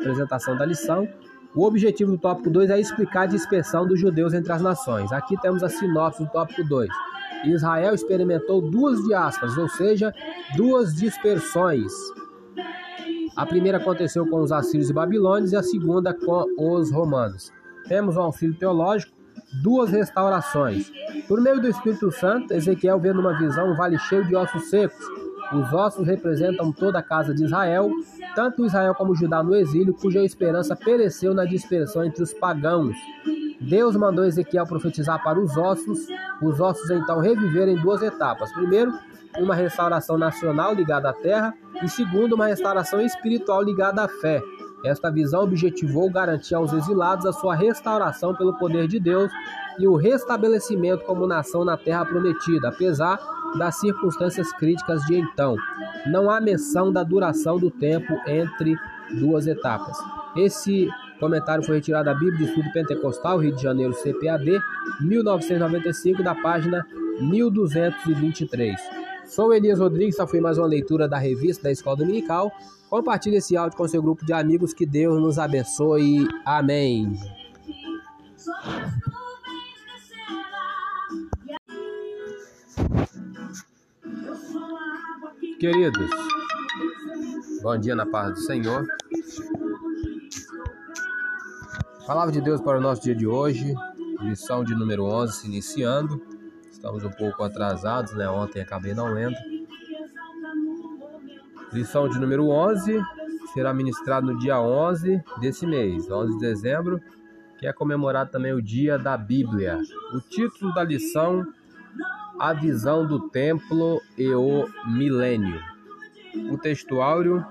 apresentação 0.00 0.56
da 0.56 0.64
lição. 0.64 1.06
O 1.54 1.64
objetivo 1.64 2.12
do 2.12 2.18
tópico 2.18 2.50
2 2.50 2.70
é 2.70 2.80
explicar 2.80 3.22
a 3.22 3.26
dispersão 3.26 3.86
dos 3.86 4.00
judeus 4.00 4.32
entre 4.32 4.52
as 4.52 4.62
nações. 4.62 5.12
Aqui 5.12 5.38
temos 5.40 5.62
a 5.62 5.68
sinopse 5.68 6.24
do 6.24 6.30
tópico 6.30 6.64
2. 6.64 6.88
Israel 7.44 7.94
experimentou 7.94 8.62
duas 8.70 9.04
diásporas, 9.04 9.58
ou 9.58 9.68
seja, 9.68 10.14
duas 10.56 10.94
dispersões. 10.94 11.92
A 13.36 13.44
primeira 13.44 13.76
aconteceu 13.76 14.26
com 14.26 14.40
os 14.40 14.50
assírios 14.50 14.88
e 14.88 14.94
babilônios 14.94 15.52
e 15.52 15.56
a 15.56 15.62
segunda 15.62 16.14
com 16.14 16.46
os 16.56 16.90
romanos. 16.90 17.52
Temos 17.86 18.16
um 18.16 18.22
auxílio 18.22 18.56
teológico, 18.56 19.12
duas 19.62 19.90
restaurações. 19.90 20.90
Por 21.28 21.40
meio 21.40 21.60
do 21.60 21.68
Espírito 21.68 22.10
Santo, 22.10 22.54
Ezequiel 22.54 22.98
vê 22.98 23.12
numa 23.12 23.38
visão 23.38 23.72
um 23.72 23.76
vale 23.76 23.98
cheio 23.98 24.24
de 24.24 24.34
ossos 24.34 24.70
secos 24.70 25.23
os 25.52 25.72
ossos 25.72 26.06
representam 26.06 26.72
toda 26.72 26.98
a 26.98 27.02
casa 27.02 27.34
de 27.34 27.44
Israel, 27.44 27.90
tanto 28.34 28.64
Israel 28.64 28.94
como 28.94 29.14
Judá 29.14 29.42
no 29.42 29.54
exílio, 29.54 29.94
cuja 29.94 30.22
esperança 30.22 30.74
pereceu 30.74 31.34
na 31.34 31.44
dispersão 31.44 32.04
entre 32.04 32.22
os 32.22 32.32
pagãos. 32.32 32.96
Deus 33.60 33.96
mandou 33.96 34.24
Ezequiel 34.24 34.66
profetizar 34.66 35.22
para 35.22 35.38
os 35.38 35.56
ossos, 35.56 36.06
os 36.42 36.60
ossos 36.60 36.90
então 36.90 37.20
reviveram 37.20 37.72
em 37.72 37.80
duas 37.80 38.02
etapas. 38.02 38.52
Primeiro, 38.52 38.92
uma 39.38 39.54
restauração 39.54 40.16
nacional 40.18 40.74
ligada 40.74 41.10
à 41.10 41.12
terra, 41.12 41.54
e 41.82 41.88
segundo, 41.88 42.34
uma 42.34 42.46
restauração 42.46 43.00
espiritual 43.00 43.62
ligada 43.62 44.02
à 44.02 44.08
fé. 44.08 44.40
Esta 44.84 45.10
visão 45.10 45.42
objetivou 45.42 46.10
garantir 46.10 46.54
aos 46.54 46.72
exilados 46.72 47.24
a 47.24 47.32
sua 47.32 47.54
restauração 47.54 48.34
pelo 48.34 48.58
poder 48.58 48.86
de 48.86 49.00
Deus 49.00 49.32
e 49.78 49.88
o 49.88 49.96
restabelecimento 49.96 51.04
como 51.04 51.26
nação 51.26 51.64
na 51.64 51.76
terra 51.76 52.04
prometida, 52.04 52.68
apesar 52.68 53.18
das 53.58 53.76
circunstâncias 53.76 54.52
críticas 54.52 55.02
de 55.06 55.16
então. 55.16 55.56
Não 56.06 56.30
há 56.30 56.40
menção 56.40 56.92
da 56.92 57.02
duração 57.02 57.58
do 57.58 57.70
tempo 57.70 58.12
entre 58.26 58.76
duas 59.18 59.46
etapas. 59.46 59.96
Esse 60.36 60.88
comentário 61.18 61.64
foi 61.64 61.76
retirado 61.76 62.04
da 62.04 62.14
Bíblia 62.14 62.38
de 62.38 62.44
Estudo 62.44 62.70
Pentecostal, 62.72 63.38
Rio 63.38 63.54
de 63.54 63.62
Janeiro, 63.62 63.94
CPAD, 63.94 64.60
1995, 65.00 66.22
da 66.22 66.34
página 66.34 66.86
1223. 67.20 69.03
Sou 69.26 69.52
Elias 69.54 69.78
Rodrigues, 69.78 70.14
essa 70.14 70.26
foi 70.26 70.40
mais 70.40 70.58
uma 70.58 70.66
leitura 70.66 71.08
da 71.08 71.18
revista 71.18 71.64
da 71.64 71.72
Escola 71.72 71.96
Dominical. 71.96 72.52
Compartilhe 72.90 73.36
esse 73.36 73.56
áudio 73.56 73.76
com 73.76 73.88
seu 73.88 74.02
grupo 74.02 74.24
de 74.24 74.32
amigos, 74.32 74.72
que 74.72 74.84
Deus 74.84 75.20
nos 75.20 75.38
abençoe. 75.38 76.28
Amém. 76.44 77.12
Queridos, 85.58 86.10
bom 87.62 87.78
dia 87.78 87.94
na 87.94 88.04
paz 88.04 88.34
do 88.34 88.40
Senhor. 88.40 88.86
Palavra 92.06 92.32
de 92.32 92.40
Deus 92.42 92.60
para 92.60 92.78
o 92.78 92.80
nosso 92.82 93.00
dia 93.00 93.14
de 93.14 93.26
hoje, 93.26 93.74
lição 94.20 94.62
de 94.62 94.74
número 94.74 95.04
11 95.04 95.32
se 95.32 95.46
iniciando. 95.46 96.33
Estamos 96.84 97.02
um 97.02 97.10
pouco 97.10 97.42
atrasados, 97.42 98.12
né? 98.12 98.28
Ontem 98.28 98.60
acabei 98.60 98.92
não 98.92 99.06
lendo. 99.06 99.34
Lição 101.72 102.06
de 102.10 102.18
número 102.18 102.50
11 102.50 103.00
será 103.54 103.72
ministrada 103.72 104.26
no 104.26 104.38
dia 104.38 104.60
11 104.60 105.24
desse 105.40 105.66
mês, 105.66 106.10
11 106.10 106.34
de 106.34 106.40
dezembro, 106.40 107.00
que 107.56 107.66
é 107.66 107.72
comemorado 107.72 108.30
também 108.30 108.52
o 108.52 108.60
dia 108.60 108.98
da 108.98 109.16
Bíblia. 109.16 109.80
O 110.12 110.20
título 110.20 110.74
da 110.74 110.84
lição 110.84 111.46
a 112.38 112.52
visão 112.52 113.06
do 113.06 113.30
templo 113.30 114.02
e 114.18 114.28
o 114.34 114.68
milênio. 114.86 115.58
O 116.50 116.58
textuário 116.58 117.42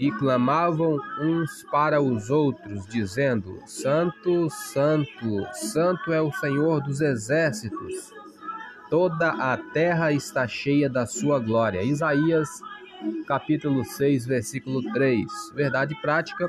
e 0.00 0.10
clamavam 0.10 0.98
uns 1.20 1.62
para 1.70 2.02
os 2.02 2.28
outros, 2.28 2.84
dizendo: 2.88 3.56
Santo, 3.66 4.50
Santo, 4.50 5.46
Santo 5.52 6.12
é 6.12 6.20
o 6.20 6.32
Senhor 6.32 6.82
dos 6.82 7.00
exércitos. 7.00 8.23
Toda 8.90 9.30
a 9.30 9.56
terra 9.56 10.12
está 10.12 10.46
cheia 10.46 10.88
da 10.88 11.06
sua 11.06 11.38
glória. 11.38 11.82
Isaías, 11.82 12.48
capítulo 13.26 13.84
6, 13.84 14.26
versículo 14.26 14.82
3. 14.92 15.24
Verdade 15.54 15.94
prática. 16.00 16.48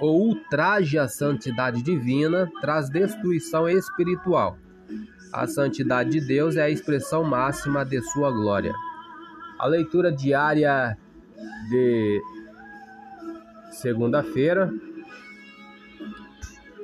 O 0.00 0.06
ultraje 0.06 0.98
à 0.98 1.06
santidade 1.08 1.82
divina 1.82 2.50
traz 2.60 2.88
destruição 2.88 3.68
espiritual. 3.68 4.56
A 5.32 5.46
santidade 5.46 6.10
de 6.10 6.20
Deus 6.20 6.56
é 6.56 6.62
a 6.62 6.70
expressão 6.70 7.22
máxima 7.22 7.84
de 7.84 8.00
sua 8.00 8.30
glória. 8.30 8.72
A 9.58 9.66
leitura 9.66 10.10
diária 10.10 10.96
de 11.68 12.22
segunda-feira. 13.70 14.72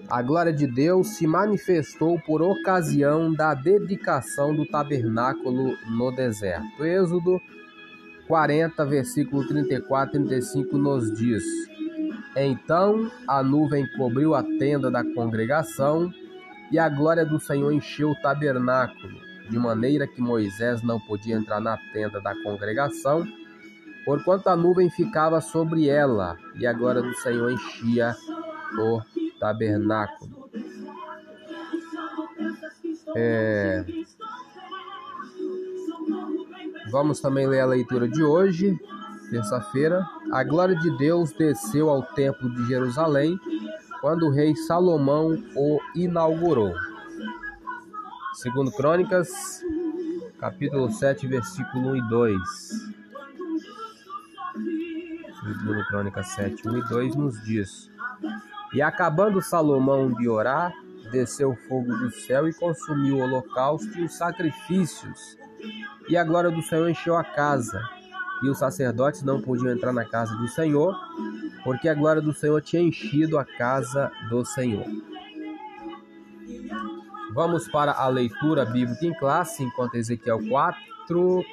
A 0.09 0.23
glória 0.23 0.53
de 0.53 0.69
Deus 0.69 1.17
se 1.17 1.27
manifestou 1.27 2.21
por 2.21 2.41
ocasião 2.41 3.33
da 3.33 3.55
dedicação 3.55 4.55
do 4.55 4.65
tabernáculo 4.65 5.77
no 5.89 6.15
deserto. 6.15 6.85
Êxodo 6.85 7.41
40, 8.29 8.85
versículo 8.85 9.47
34 9.47 10.21
e 10.21 10.25
35 10.25 10.79
nos 10.79 11.13
diz: 11.13 11.43
Então 12.37 13.11
a 13.27 13.43
nuvem 13.43 13.85
cobriu 13.97 14.35
a 14.37 14.45
tenda 14.45 14.93
da 14.93 15.03
congregação 15.03 16.13
e 16.71 16.79
a 16.79 16.89
glória 16.89 17.25
do 17.25 17.41
Senhor 17.41 17.73
encheu 17.73 18.11
o 18.11 18.21
tabernáculo, 18.21 19.19
de 19.51 19.59
maneira 19.59 20.07
que 20.07 20.21
Moisés 20.21 20.83
não 20.83 21.01
podia 21.01 21.35
entrar 21.35 21.61
na 21.61 21.77
tenda 21.93 22.21
da 22.21 22.33
congregação, 22.43 23.27
porquanto 24.05 24.49
a 24.49 24.57
nuvem 24.57 24.89
ficava 24.89 25.41
sobre 25.41 25.89
ela, 25.89 26.37
e 26.55 26.65
a 26.65 26.73
glória 26.73 27.03
do 27.03 27.15
Senhor 27.15 27.51
enchia 27.51 28.15
o 28.79 29.01
tabernáculo. 29.38 30.50
É... 33.16 33.85
Vamos 36.90 37.21
também 37.21 37.47
ler 37.47 37.61
a 37.61 37.66
leitura 37.66 38.09
de 38.09 38.23
hoje, 38.23 38.78
terça-feira. 39.31 40.07
A 40.33 40.45
glória 40.45 40.76
de 40.76 40.97
Deus 40.97 41.33
desceu 41.33 41.90
ao 41.90 42.02
templo 42.02 42.49
de 42.55 42.66
Jerusalém 42.66 43.38
quando 44.00 44.26
o 44.26 44.31
rei 44.31 44.55
Salomão 44.55 45.37
o 45.57 45.81
inaugurou. 45.95 46.75
Segundo 48.35 48.71
Crônicas, 48.71 49.62
capítulo 50.38 50.90
7, 50.90 51.26
versículo 51.26 51.90
1 51.90 51.97
e 51.97 52.09
2. 52.09 52.40
Segundo 55.40 55.87
Crônicas 55.87 56.28
7, 56.28 56.69
1 56.69 56.78
e 56.78 56.88
2 56.88 57.16
nos 57.16 57.43
diz: 57.43 57.90
E 58.73 58.83
acabando 58.83 59.41
Salomão 59.41 60.13
de 60.13 60.29
orar, 60.29 60.73
desceu 61.11 61.51
o 61.51 61.57
fogo 61.69 61.95
do 61.97 62.11
céu 62.11 62.49
e 62.49 62.53
consumiu 62.53 63.17
o 63.17 63.21
holocausto 63.21 63.99
e 63.99 64.05
os 64.05 64.15
sacrifícios. 64.15 65.37
E 66.09 66.17
a 66.17 66.25
glória 66.25 66.51
do 66.51 66.63
Senhor 66.63 66.89
encheu 66.89 67.17
a 67.17 67.25
casa. 67.25 67.81
E 68.43 68.49
os 68.49 68.59
sacerdotes 68.59 69.23
não 69.23 69.41
podiam 69.41 69.73
entrar 69.73 69.93
na 69.93 70.05
casa 70.05 70.35
do 70.37 70.47
Senhor, 70.49 70.95
porque 71.65 71.89
a 71.89 71.95
glória 71.95 72.21
do 72.21 72.35
Senhor 72.35 72.61
tinha 72.61 72.83
enchido 72.83 73.39
a 73.39 73.45
casa 73.45 74.11
do 74.29 74.45
Senhor. 74.45 74.85
Vamos 77.33 77.69
para 77.69 77.93
a 77.93 78.09
leitura 78.09 78.65
bíblica 78.65 79.07
em 79.07 79.15
classe, 79.15 79.63
enquanto 79.63 79.97
Ezequiel 79.97 80.41
4, 80.49 81.45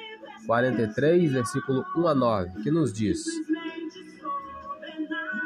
43, 0.46 1.32
versículo 1.32 1.84
1 1.96 2.08
a 2.08 2.14
9, 2.14 2.62
que 2.62 2.70
nos 2.70 2.92
diz: 2.92 3.24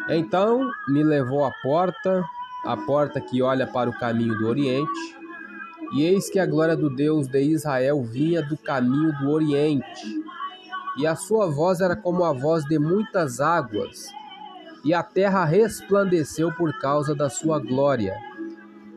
Então 0.08 0.70
me 0.88 1.04
levou 1.04 1.44
à 1.44 1.50
porta, 1.62 2.24
a 2.64 2.76
porta 2.76 3.20
que 3.20 3.42
olha 3.42 3.66
para 3.66 3.90
o 3.90 3.98
caminho 3.98 4.36
do 4.38 4.46
Oriente, 4.46 5.16
e 5.92 6.02
eis 6.02 6.30
que 6.30 6.38
a 6.38 6.46
glória 6.46 6.76
do 6.76 6.88
Deus 6.88 7.28
de 7.28 7.42
Israel 7.42 8.02
vinha 8.02 8.42
do 8.42 8.56
caminho 8.56 9.12
do 9.18 9.30
Oriente, 9.30 10.22
e 10.96 11.06
a 11.06 11.14
sua 11.14 11.46
voz 11.46 11.80
era 11.80 11.94
como 11.94 12.24
a 12.24 12.32
voz 12.32 12.64
de 12.64 12.78
muitas 12.78 13.38
águas, 13.38 14.08
e 14.84 14.94
a 14.94 15.02
terra 15.02 15.44
resplandeceu 15.44 16.52
por 16.52 16.78
causa 16.78 17.14
da 17.14 17.28
sua 17.28 17.58
glória. 17.58 18.16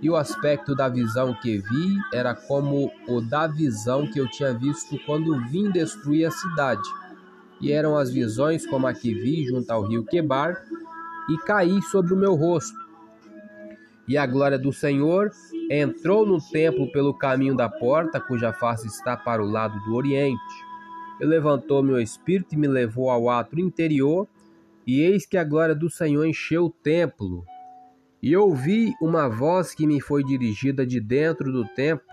E 0.01 0.09
o 0.09 0.15
aspecto 0.15 0.73
da 0.73 0.89
visão 0.89 1.33
que 1.33 1.57
vi 1.57 1.97
era 2.13 2.33
como 2.33 2.91
o 3.07 3.21
da 3.21 3.45
visão 3.45 4.07
que 4.07 4.19
eu 4.19 4.27
tinha 4.27 4.53
visto 4.53 4.97
quando 5.05 5.39
vim 5.49 5.69
destruir 5.69 6.25
a 6.25 6.31
cidade. 6.31 6.81
E 7.59 7.71
eram 7.71 7.95
as 7.95 8.09
visões 8.09 8.65
como 8.65 8.87
a 8.87 8.93
que 8.93 9.13
vi 9.13 9.45
junto 9.45 9.69
ao 9.69 9.83
rio 9.83 10.03
Quebar, 10.03 10.63
e 11.29 11.37
caí 11.39 11.81
sobre 11.83 12.13
o 12.13 12.17
meu 12.17 12.35
rosto. 12.35 12.77
E 14.07 14.17
a 14.17 14.25
glória 14.25 14.57
do 14.57 14.73
Senhor 14.73 15.31
entrou 15.69 16.25
no 16.25 16.39
templo 16.51 16.91
pelo 16.91 17.13
caminho 17.13 17.55
da 17.55 17.69
porta, 17.69 18.19
cuja 18.19 18.51
face 18.51 18.87
está 18.87 19.15
para 19.15 19.43
o 19.43 19.49
lado 19.49 19.79
do 19.85 19.95
oriente. 19.95 20.41
E 21.19 21.25
levantou 21.25 21.83
meu 21.83 21.99
espírito 21.99 22.53
e 22.53 22.57
me 22.57 22.67
levou 22.67 23.09
ao 23.09 23.29
ato 23.29 23.59
interior, 23.59 24.27
e 24.85 24.99
eis 24.99 25.25
que 25.25 25.37
a 25.37 25.43
glória 25.43 25.75
do 25.75 25.89
Senhor 25.89 26.25
encheu 26.25 26.65
o 26.65 26.69
templo. 26.69 27.45
E 28.21 28.35
ouvi 28.35 28.93
uma 29.01 29.29
voz 29.29 29.73
que 29.73 29.87
me 29.87 30.01
foi 30.01 30.23
dirigida 30.23 30.85
de 30.85 30.99
dentro 30.99 31.51
do 31.51 31.65
templo, 31.69 32.05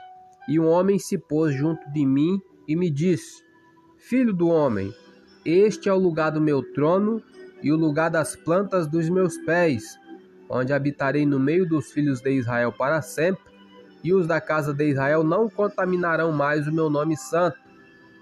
e 0.49 0.61
um 0.61 0.67
homem 0.67 0.99
se 0.99 1.19
pôs 1.19 1.55
junto 1.55 1.91
de 1.91 2.07
mim 2.07 2.41
e 2.67 2.77
me 2.77 2.91
disse: 2.91 3.43
Filho 3.97 4.33
do 4.33 4.49
homem, 4.49 4.95
este 5.45 5.88
é 5.88 5.93
o 5.93 5.99
lugar 5.99 6.31
do 6.31 6.41
meu 6.41 6.62
trono 6.62 7.23
e 7.62 7.73
o 7.73 7.77
lugar 7.77 8.11
das 8.11 8.37
plantas 8.37 8.87
dos 8.87 9.09
meus 9.09 9.37
pés, 9.38 9.99
onde 10.49 10.73
habitarei 10.73 11.27
no 11.27 11.38
meio 11.38 11.69
dos 11.69 11.91
filhos 11.91 12.21
de 12.21 12.31
Israel 12.31 12.73
para 12.73 13.03
sempre, 13.03 13.43
e 14.03 14.12
os 14.12 14.27
da 14.27 14.41
casa 14.41 14.73
de 14.73 14.88
Israel 14.88 15.25
não 15.25 15.49
contaminarão 15.49 16.33
mais 16.33 16.67
o 16.67 16.73
meu 16.73 16.88
nome 16.88 17.17
santo, 17.17 17.59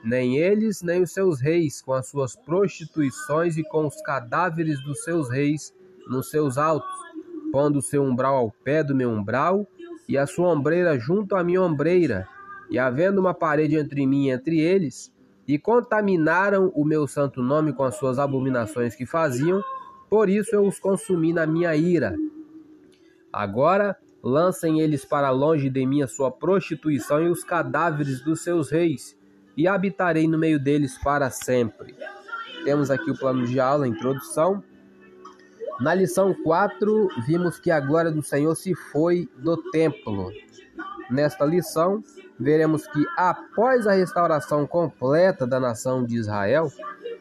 nem 0.02 0.38
eles, 0.38 0.82
nem 0.82 1.02
os 1.02 1.12
seus 1.12 1.40
reis, 1.40 1.82
com 1.82 1.92
as 1.92 2.08
suas 2.08 2.36
prostituições 2.36 3.56
e 3.56 3.62
com 3.64 3.86
os 3.86 4.00
cadáveres 4.02 4.82
dos 4.84 5.02
seus 5.02 5.28
reis 5.28 5.74
nos 6.08 6.30
seus 6.30 6.56
altos, 6.56 6.88
pondo 7.52 7.80
o 7.80 7.82
seu 7.82 8.02
umbral 8.02 8.36
ao 8.36 8.50
pé 8.50 8.82
do 8.82 8.94
meu 8.94 9.10
umbral, 9.10 9.66
e 10.08 10.16
a 10.16 10.26
sua 10.26 10.48
ombreira 10.48 10.98
junto 10.98 11.34
à 11.34 11.42
minha 11.42 11.60
ombreira, 11.60 12.28
e 12.70 12.78
havendo 12.78 13.20
uma 13.20 13.34
parede 13.34 13.76
entre 13.76 14.06
mim 14.06 14.26
e 14.26 14.30
entre 14.30 14.60
eles, 14.60 15.12
e 15.46 15.58
contaminaram 15.58 16.72
o 16.74 16.84
meu 16.84 17.06
santo 17.06 17.42
nome 17.42 17.72
com 17.72 17.84
as 17.84 17.96
suas 17.96 18.18
abominações 18.18 18.94
que 18.94 19.06
faziam, 19.06 19.62
por 20.10 20.28
isso 20.28 20.54
eu 20.54 20.66
os 20.66 20.78
consumi 20.78 21.32
na 21.32 21.46
minha 21.46 21.74
ira. 21.76 22.16
Agora 23.32 23.96
lancem 24.22 24.80
eles 24.80 25.04
para 25.04 25.30
longe 25.30 25.70
de 25.70 25.86
mim 25.86 26.02
a 26.02 26.08
sua 26.08 26.30
prostituição 26.30 27.22
e 27.22 27.28
os 27.28 27.44
cadáveres 27.44 28.20
dos 28.20 28.42
seus 28.42 28.70
reis, 28.70 29.16
e 29.56 29.68
habitarei 29.68 30.26
no 30.26 30.36
meio 30.36 30.58
deles 30.58 30.98
para 30.98 31.30
sempre. 31.30 31.94
Temos 32.64 32.90
aqui 32.90 33.10
o 33.10 33.18
plano 33.18 33.46
de 33.46 33.60
aula, 33.60 33.86
introdução. 33.86 34.62
Na 35.80 35.94
lição 35.94 36.34
4, 36.42 37.08
vimos 37.26 37.58
que 37.58 37.70
a 37.70 37.78
glória 37.78 38.10
do 38.10 38.22
Senhor 38.22 38.54
se 38.56 38.74
foi 38.74 39.28
do 39.38 39.56
templo. 39.70 40.32
Nesta 41.08 41.44
lição, 41.44 42.02
veremos 42.38 42.86
que 42.86 43.04
após 43.16 43.86
a 43.86 43.92
restauração 43.92 44.66
completa 44.66 45.46
da 45.46 45.58
nação 45.58 46.04
de 46.04 46.16
Israel, 46.16 46.70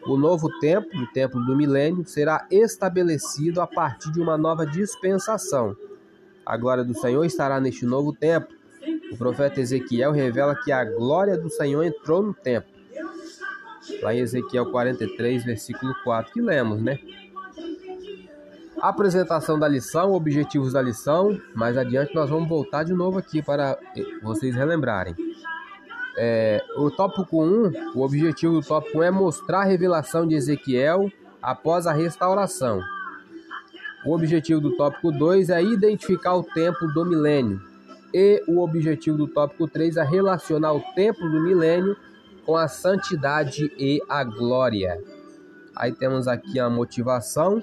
o 0.05 0.17
novo 0.17 0.49
templo, 0.59 1.01
o 1.01 1.07
templo 1.07 1.43
do 1.45 1.55
milênio, 1.55 2.05
será 2.05 2.45
estabelecido 2.51 3.61
a 3.61 3.67
partir 3.67 4.11
de 4.11 4.21
uma 4.21 4.37
nova 4.37 4.65
dispensação. 4.65 5.75
A 6.45 6.55
glória 6.57 6.83
do 6.83 6.93
Senhor 6.93 7.23
estará 7.25 7.59
neste 7.59 7.85
novo 7.85 8.13
templo. 8.13 8.55
O 9.11 9.17
profeta 9.17 9.59
Ezequiel 9.59 10.11
revela 10.11 10.55
que 10.55 10.71
a 10.71 10.85
glória 10.85 11.37
do 11.37 11.49
Senhor 11.49 11.83
entrou 11.83 12.21
no 12.21 12.33
templo. 12.33 12.69
Lá 14.01 14.13
em 14.13 14.19
Ezequiel 14.19 14.71
43, 14.71 15.43
versículo 15.43 15.95
4, 16.03 16.33
que 16.33 16.41
lemos, 16.41 16.81
né? 16.81 16.99
Apresentação 18.89 19.57
da 19.57 19.67
lição, 19.67 20.13
objetivos 20.13 20.73
da 20.73 20.81
lição. 20.81 21.39
Mais 21.53 21.77
adiante 21.77 22.13
nós 22.13 22.29
vamos 22.29 22.47
voltar 22.47 22.83
de 22.83 22.93
novo 22.93 23.17
aqui 23.17 23.41
para 23.41 23.77
vocês 24.21 24.55
relembrarem. 24.55 25.15
É, 26.17 26.63
o 26.77 26.89
tópico 26.89 27.43
1, 27.43 27.93
o 27.93 28.01
objetivo 28.01 28.59
do 28.59 28.65
tópico 28.65 28.99
1 28.99 29.03
é 29.03 29.11
mostrar 29.11 29.61
a 29.61 29.65
revelação 29.65 30.27
de 30.27 30.35
Ezequiel 30.35 31.11
após 31.41 31.85
a 31.87 31.93
restauração. 31.93 32.81
O 34.05 34.13
objetivo 34.13 34.61
do 34.61 34.77
tópico 34.77 35.11
2 35.11 35.49
é 35.49 35.61
identificar 35.63 36.35
o 36.35 36.43
templo 36.43 36.87
do 36.93 37.05
milênio. 37.05 37.59
E 38.13 38.41
o 38.47 38.61
objetivo 38.61 39.17
do 39.17 39.27
tópico 39.27 39.67
3 39.67 39.97
é 39.97 40.03
relacionar 40.03 40.73
o 40.73 40.81
templo 40.93 41.29
do 41.29 41.41
milênio 41.41 41.97
com 42.45 42.55
a 42.55 42.67
santidade 42.67 43.71
e 43.77 43.99
a 44.07 44.23
glória. 44.23 45.01
Aí 45.75 45.91
temos 45.91 46.27
aqui 46.27 46.59
a 46.59 46.69
motivação 46.69 47.61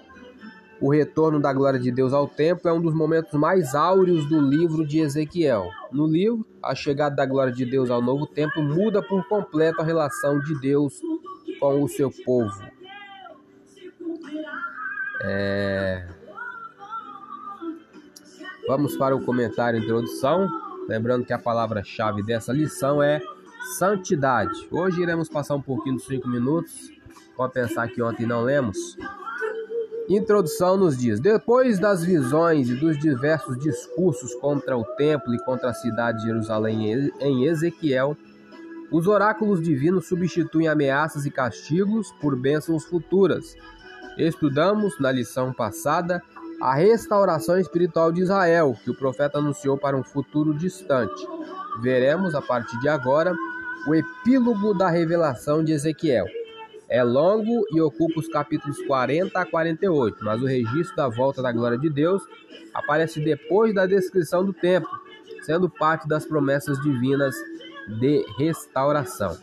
o 0.83 0.90
retorno 0.90 1.40
da 1.40 1.53
glória 1.53 1.79
de 1.79 1.92
Deus 1.92 2.12
ao 2.12 2.27
templo 2.27 2.68
é 2.68 2.73
um 2.73 2.81
dos 2.81 2.92
momentos 2.92 3.33
mais 3.35 3.73
áureos 3.73 4.29
do 4.29 4.40
livro 4.40 4.85
de 4.85 4.99
Ezequiel. 4.99 5.71
No 5.92 6.09
livro, 6.09 6.45
a 6.61 6.75
chegada 6.75 7.14
da 7.14 7.25
glória 7.25 7.53
de 7.53 7.64
Deus 7.64 7.88
ao 7.88 8.03
novo 8.03 8.27
templo 8.27 8.61
muda 8.61 9.01
por 9.01 9.25
completo 9.29 9.81
a 9.81 9.85
relação 9.85 10.40
de 10.40 10.61
Deus 10.61 11.01
com 11.61 11.85
o 11.85 11.88
seu 11.88 12.11
povo. 12.25 12.61
É... 15.23 16.05
Vamos 18.66 18.97
para 18.97 19.14
o 19.14 19.25
comentário 19.25 19.79
introdução. 19.79 20.49
Lembrando 20.88 21.25
que 21.25 21.33
a 21.33 21.38
palavra-chave 21.38 22.25
dessa 22.25 22.53
lição 22.53 23.01
é 23.01 23.21
santidade. 23.79 24.66
Hoje 24.68 25.01
iremos 25.01 25.29
passar 25.29 25.55
um 25.55 25.62
pouquinho 25.62 25.95
dos 25.95 26.07
cinco 26.07 26.29
minutos. 26.29 26.90
Pode 27.37 27.53
pensar 27.53 27.87
que 27.87 28.03
ontem 28.03 28.27
não 28.27 28.42
lemos. 28.42 28.97
Introdução 30.09 30.77
nos 30.77 30.97
diz: 30.97 31.21
Depois 31.21 31.79
das 31.79 32.05
visões 32.05 32.69
e 32.69 32.75
dos 32.75 32.99
diversos 32.99 33.59
discursos 33.59 34.35
contra 34.35 34.77
o 34.77 34.85
templo 34.97 35.35
e 35.35 35.38
contra 35.45 35.71
a 35.71 35.75
cidade 35.75 36.19
de 36.19 36.27
Jerusalém 36.27 37.12
em 37.21 37.45
Ezequiel, 37.45 38.17
os 38.91 39.07
oráculos 39.07 39.62
divinos 39.62 40.07
substituem 40.07 40.69
ameaças 40.69 41.25
e 41.25 41.31
castigos 41.31 42.12
por 42.21 42.37
bênçãos 42.37 42.85
futuras. 42.85 43.57
Estudamos 44.19 44.99
na 44.99 45.11
lição 45.11 45.53
passada 45.53 46.23
a 46.61 46.75
restauração 46.75 47.59
espiritual 47.59 48.12
de 48.12 48.21
Israel, 48.21 48.77
que 48.85 48.91
o 48.91 48.97
profeta 48.97 49.38
anunciou 49.38 49.79
para 49.79 49.97
um 49.97 50.05
futuro 50.05 50.53
distante. 50.53 51.27
Veremos 51.81 52.35
a 52.35 52.43
partir 52.43 52.79
de 52.81 52.88
agora 52.88 53.35
o 53.88 53.95
epílogo 53.95 54.75
da 54.75 54.88
revelação 54.88 55.65
de 55.65 55.73
Ezequiel. 55.73 56.27
É 56.92 57.02
longo 57.02 57.64
e 57.70 57.81
ocupa 57.81 58.20
os 58.20 58.28
capítulos 58.28 58.76
40 58.87 59.40
a 59.40 59.46
48, 59.46 60.22
mas 60.22 60.42
o 60.42 60.44
registro 60.44 60.94
da 60.94 61.09
volta 61.09 61.40
da 61.40 61.50
glória 61.50 61.78
de 61.78 61.88
Deus 61.88 62.22
aparece 62.74 63.18
depois 63.18 63.74
da 63.74 63.87
descrição 63.87 64.44
do 64.44 64.52
templo, 64.52 64.90
sendo 65.40 65.70
parte 65.70 66.07
das 66.07 66.26
promessas 66.26 66.78
divinas 66.83 67.35
de 67.98 68.22
restauração. 68.37 69.38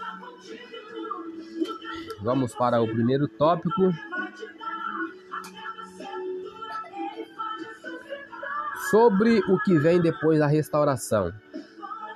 Vamos 2.22 2.54
para 2.54 2.84
o 2.84 2.88
primeiro 2.88 3.28
tópico. 3.28 3.92
Sobre 8.92 9.40
o 9.40 9.60
que 9.64 9.76
vem 9.80 10.00
depois 10.00 10.38
da 10.38 10.46
restauração. 10.46 11.34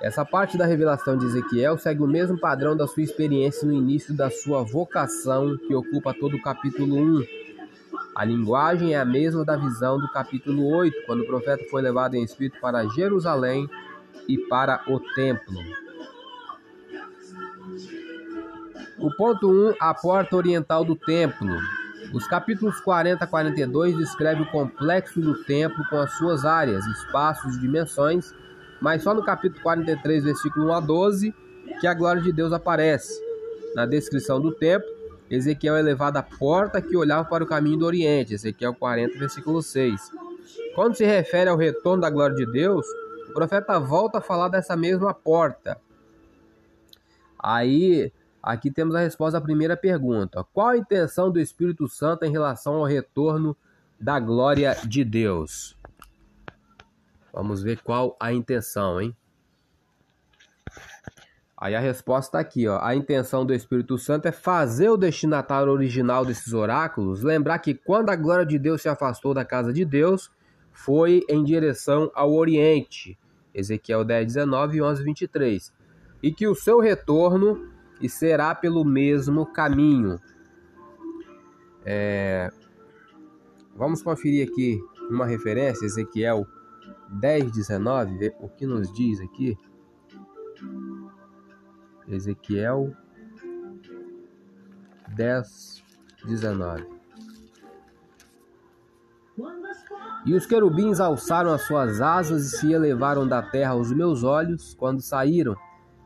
Essa 0.04 0.22
parte 0.22 0.58
da 0.58 0.66
revelação 0.66 1.16
de 1.16 1.24
Ezequiel 1.24 1.78
segue 1.78 2.02
o 2.02 2.06
mesmo 2.06 2.38
padrão 2.38 2.76
da 2.76 2.86
sua 2.86 3.02
experiência 3.02 3.66
no 3.66 3.72
início 3.72 4.14
da 4.14 4.28
sua 4.28 4.62
vocação, 4.62 5.56
que 5.56 5.74
ocupa 5.74 6.12
todo 6.12 6.36
o 6.36 6.42
capítulo 6.42 6.94
1. 6.94 7.24
A 8.14 8.22
linguagem 8.22 8.92
é 8.92 8.98
a 8.98 9.04
mesma 9.06 9.46
da 9.46 9.56
visão 9.56 9.98
do 9.98 10.06
capítulo 10.12 10.66
8, 10.76 11.06
quando 11.06 11.22
o 11.22 11.26
profeta 11.26 11.64
foi 11.70 11.80
levado 11.80 12.16
em 12.16 12.22
espírito 12.22 12.60
para 12.60 12.86
Jerusalém 12.88 13.66
e 14.28 14.36
para 14.36 14.82
o 14.88 15.00
templo. 15.14 15.58
O 18.98 19.10
ponto 19.16 19.50
1, 19.50 19.76
a 19.80 19.94
porta 19.94 20.36
oriental 20.36 20.84
do 20.84 20.96
templo. 20.96 21.56
Os 22.12 22.26
capítulos 22.26 22.78
40 22.78 23.24
a 23.24 23.26
42 23.26 23.96
descreve 23.96 24.42
o 24.42 24.50
complexo 24.50 25.18
do 25.18 25.42
templo 25.44 25.82
com 25.88 25.96
as 25.96 26.12
suas 26.18 26.44
áreas, 26.44 26.84
espaços 26.88 27.58
dimensões, 27.58 28.34
mas 28.84 29.02
só 29.02 29.14
no 29.14 29.24
capítulo 29.24 29.62
43, 29.62 30.24
versículo 30.24 30.66
1 30.66 30.74
a 30.74 30.80
12, 30.80 31.34
que 31.80 31.86
a 31.86 31.94
glória 31.94 32.20
de 32.20 32.30
Deus 32.30 32.52
aparece. 32.52 33.18
Na 33.74 33.86
descrição 33.86 34.38
do 34.38 34.52
templo, 34.52 34.86
Ezequiel 35.30 35.74
é 35.74 35.80
levado 35.80 36.18
à 36.18 36.22
porta 36.22 36.82
que 36.82 36.94
olhava 36.94 37.26
para 37.26 37.42
o 37.42 37.46
caminho 37.46 37.78
do 37.78 37.86
Oriente, 37.86 38.34
Ezequiel 38.34 38.74
40, 38.74 39.18
versículo 39.18 39.62
6. 39.62 40.12
Quando 40.74 40.96
se 40.96 41.04
refere 41.06 41.48
ao 41.48 41.56
retorno 41.56 42.02
da 42.02 42.10
glória 42.10 42.36
de 42.36 42.44
Deus, 42.52 42.84
o 43.30 43.32
profeta 43.32 43.80
volta 43.80 44.18
a 44.18 44.20
falar 44.20 44.48
dessa 44.48 44.76
mesma 44.76 45.14
porta. 45.14 45.80
Aí 47.38 48.12
Aqui 48.42 48.70
temos 48.70 48.94
a 48.94 49.00
resposta 49.00 49.38
à 49.38 49.40
primeira 49.40 49.74
pergunta. 49.74 50.44
Qual 50.52 50.68
a 50.68 50.76
intenção 50.76 51.30
do 51.30 51.40
Espírito 51.40 51.88
Santo 51.88 52.26
em 52.26 52.30
relação 52.30 52.74
ao 52.74 52.84
retorno 52.84 53.56
da 53.98 54.20
glória 54.20 54.76
de 54.84 55.02
Deus? 55.02 55.74
Vamos 57.34 57.64
ver 57.64 57.82
qual 57.82 58.16
a 58.20 58.32
intenção, 58.32 59.00
hein? 59.00 59.14
Aí 61.56 61.74
a 61.74 61.80
resposta 61.80 62.28
está 62.28 62.38
aqui, 62.38 62.68
ó. 62.68 62.78
A 62.80 62.94
intenção 62.94 63.44
do 63.44 63.52
Espírito 63.52 63.98
Santo 63.98 64.26
é 64.28 64.32
fazer 64.32 64.88
o 64.88 64.96
destinatário 64.96 65.72
original 65.72 66.24
desses 66.24 66.52
oráculos 66.52 67.22
lembrar 67.24 67.58
que 67.58 67.74
quando 67.74 68.10
a 68.10 68.16
glória 68.16 68.46
de 68.46 68.56
Deus 68.56 68.82
se 68.82 68.88
afastou 68.88 69.34
da 69.34 69.44
casa 69.44 69.72
de 69.72 69.84
Deus, 69.84 70.30
foi 70.70 71.24
em 71.28 71.42
direção 71.42 72.08
ao 72.14 72.32
Oriente. 72.32 73.18
Ezequiel 73.52 74.04
10, 74.04 74.26
19 74.26 74.76
e 74.76 74.82
11, 74.82 75.02
23. 75.02 75.72
E 76.22 76.32
que 76.32 76.46
o 76.46 76.54
seu 76.54 76.78
retorno 76.78 77.68
e 78.00 78.08
será 78.08 78.54
pelo 78.54 78.84
mesmo 78.84 79.44
caminho. 79.46 80.20
É... 81.84 82.48
Vamos 83.74 84.02
conferir 84.02 84.48
aqui 84.48 84.80
uma 85.10 85.26
referência, 85.26 85.84
Ezequiel 85.84 86.46
10, 87.10 87.52
19, 87.52 88.18
ver 88.18 88.36
o 88.40 88.48
que 88.48 88.66
nos 88.66 88.92
diz 88.92 89.20
aqui. 89.20 89.58
Ezequiel 92.08 92.94
10, 95.14 95.82
19. 96.26 96.86
E 100.26 100.34
os 100.34 100.46
querubins 100.46 101.00
alçaram 101.00 101.52
as 101.52 101.62
suas 101.62 102.00
asas 102.00 102.46
e 102.46 102.56
se 102.58 102.72
elevaram 102.72 103.26
da 103.26 103.42
terra 103.42 103.72
aos 103.72 103.92
meus 103.92 104.22
olhos 104.22 104.74
quando 104.74 105.00
saíram 105.00 105.56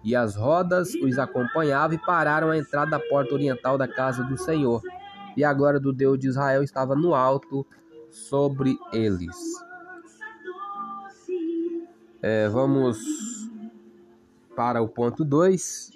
e 0.03 0.15
as 0.15 0.37
rodas 0.37 0.95
os 0.95 1.19
acompanhavam 1.19 1.97
e 1.97 1.99
pararam 1.99 2.51
à 2.51 2.57
entrada 2.57 2.93
da 2.93 3.01
porta 3.01 3.35
oriental 3.35 3.77
da 3.77 3.87
casa 3.87 4.23
do 4.25 4.37
Senhor. 4.37 4.81
E 5.37 5.45
a 5.45 5.53
glória 5.53 5.79
do 5.79 5.93
Deus 5.93 6.19
de 6.19 6.29
Israel 6.29 6.63
estava 6.63 6.97
no 6.97 7.15
alto 7.15 7.67
sobre 8.11 8.77
eles. 8.93 9.37
É, 12.21 12.49
vamos 12.49 12.99
para 14.57 14.83
o 14.83 14.89
ponto 14.89 15.25
2. 15.25 15.91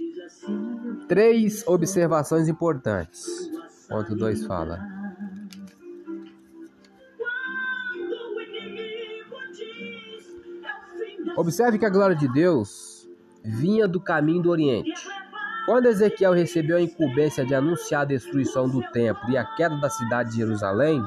Três 1.09 1.67
observações 1.67 2.49
importantes. 2.49 3.51
Ponto 3.89 4.15
2 4.15 4.47
fala. 4.47 4.81
Observe 11.37 11.79
que 11.79 11.87
a 11.87 11.91
glória 11.91 12.15
de 12.15 12.29
Deus 12.29 13.09
vinha 13.43 13.89
do 13.89 14.01
caminho 14.01 14.43
do 14.43 14.51
Oriente. 14.51 14.93
Quando 15.67 15.87
Ezequiel 15.87 16.33
recebeu 16.33 16.77
a 16.77 16.83
incumbência 16.83 17.45
de 17.45 17.55
anunciar 17.55 18.03
a 18.03 18.07
destruição 18.07 18.69
do 18.69 18.83
templo 18.91 19.31
e 19.31 19.37
a 19.37 19.45
queda 19.45 19.77
da 19.81 19.89
cidade 19.89 20.31
de 20.31 20.37
Jerusalém, 20.37 21.03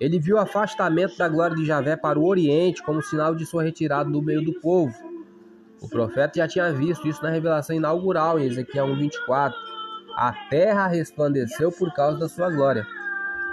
ele 0.00 0.18
viu 0.18 0.36
o 0.36 0.40
afastamento 0.40 1.16
da 1.18 1.28
glória 1.28 1.54
de 1.54 1.64
Javé 1.64 1.96
para 1.96 2.18
o 2.18 2.26
Oriente 2.26 2.82
como 2.82 3.02
sinal 3.02 3.34
de 3.34 3.44
sua 3.44 3.62
retirada 3.62 4.10
do 4.10 4.22
meio 4.22 4.42
do 4.42 4.58
povo. 4.60 4.94
O 5.80 5.88
profeta 5.88 6.38
já 6.38 6.48
tinha 6.48 6.72
visto 6.72 7.06
isso 7.06 7.22
na 7.22 7.30
revelação 7.30 7.76
inaugural 7.76 8.38
em 8.38 8.46
Ezequiel 8.46 8.86
1:24. 8.86 9.54
A 10.16 10.32
terra 10.48 10.86
resplandeceu 10.86 11.70
por 11.70 11.92
causa 11.92 12.18
da 12.18 12.28
sua 12.28 12.50
glória. 12.50 12.86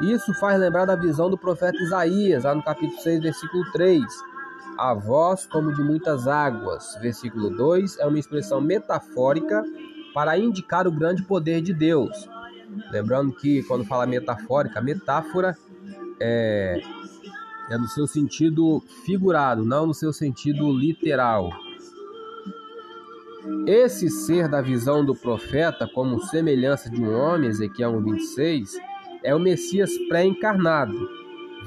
Isso 0.02 0.34
faz 0.36 0.60
lembrar 0.60 0.86
da 0.86 0.96
visão 0.96 1.30
do 1.30 1.38
profeta 1.38 1.78
Isaías, 1.78 2.44
lá 2.44 2.56
no 2.56 2.64
capítulo 2.64 3.00
6, 3.02 3.22
versículo 3.22 3.64
3 3.72 4.04
a 4.78 4.94
voz 4.94 5.46
como 5.48 5.74
de 5.74 5.82
muitas 5.82 6.28
águas. 6.28 6.98
Versículo 7.02 7.50
2 7.50 7.98
é 8.00 8.06
uma 8.06 8.20
expressão 8.20 8.62
metafórica 8.62 9.64
para 10.14 10.38
indicar 10.38 10.88
o 10.88 10.92
grande 10.92 11.24
poder 11.24 11.62
de 11.62 11.74
Deus. 11.74 12.30
Lembrando 12.92 13.34
que 13.34 13.64
quando 13.64 13.86
fala 13.86 14.06
metafórica, 14.06 14.82
metáfora 14.82 15.58
é, 16.20 16.80
é 17.70 17.78
no 17.78 17.88
seu 17.88 18.08
sentido 18.08 18.82
figurado, 19.06 19.64
não 19.64 19.88
no 19.88 19.94
seu 19.94 20.12
sentido 20.14 20.72
literal. 20.72 21.50
Esse 23.66 24.10
ser 24.10 24.48
da 24.48 24.62
visão 24.62 25.06
do 25.06 25.16
profeta, 25.16 25.88
como 25.94 26.22
semelhança 26.26 26.90
de 26.90 27.02
um 27.02 27.14
homem, 27.14 27.50
Ezequiel 27.50 27.94
1,26, 27.94 28.72
é 29.24 29.34
o 29.34 29.40
Messias 29.40 29.92
pré-encarnado 30.10 31.18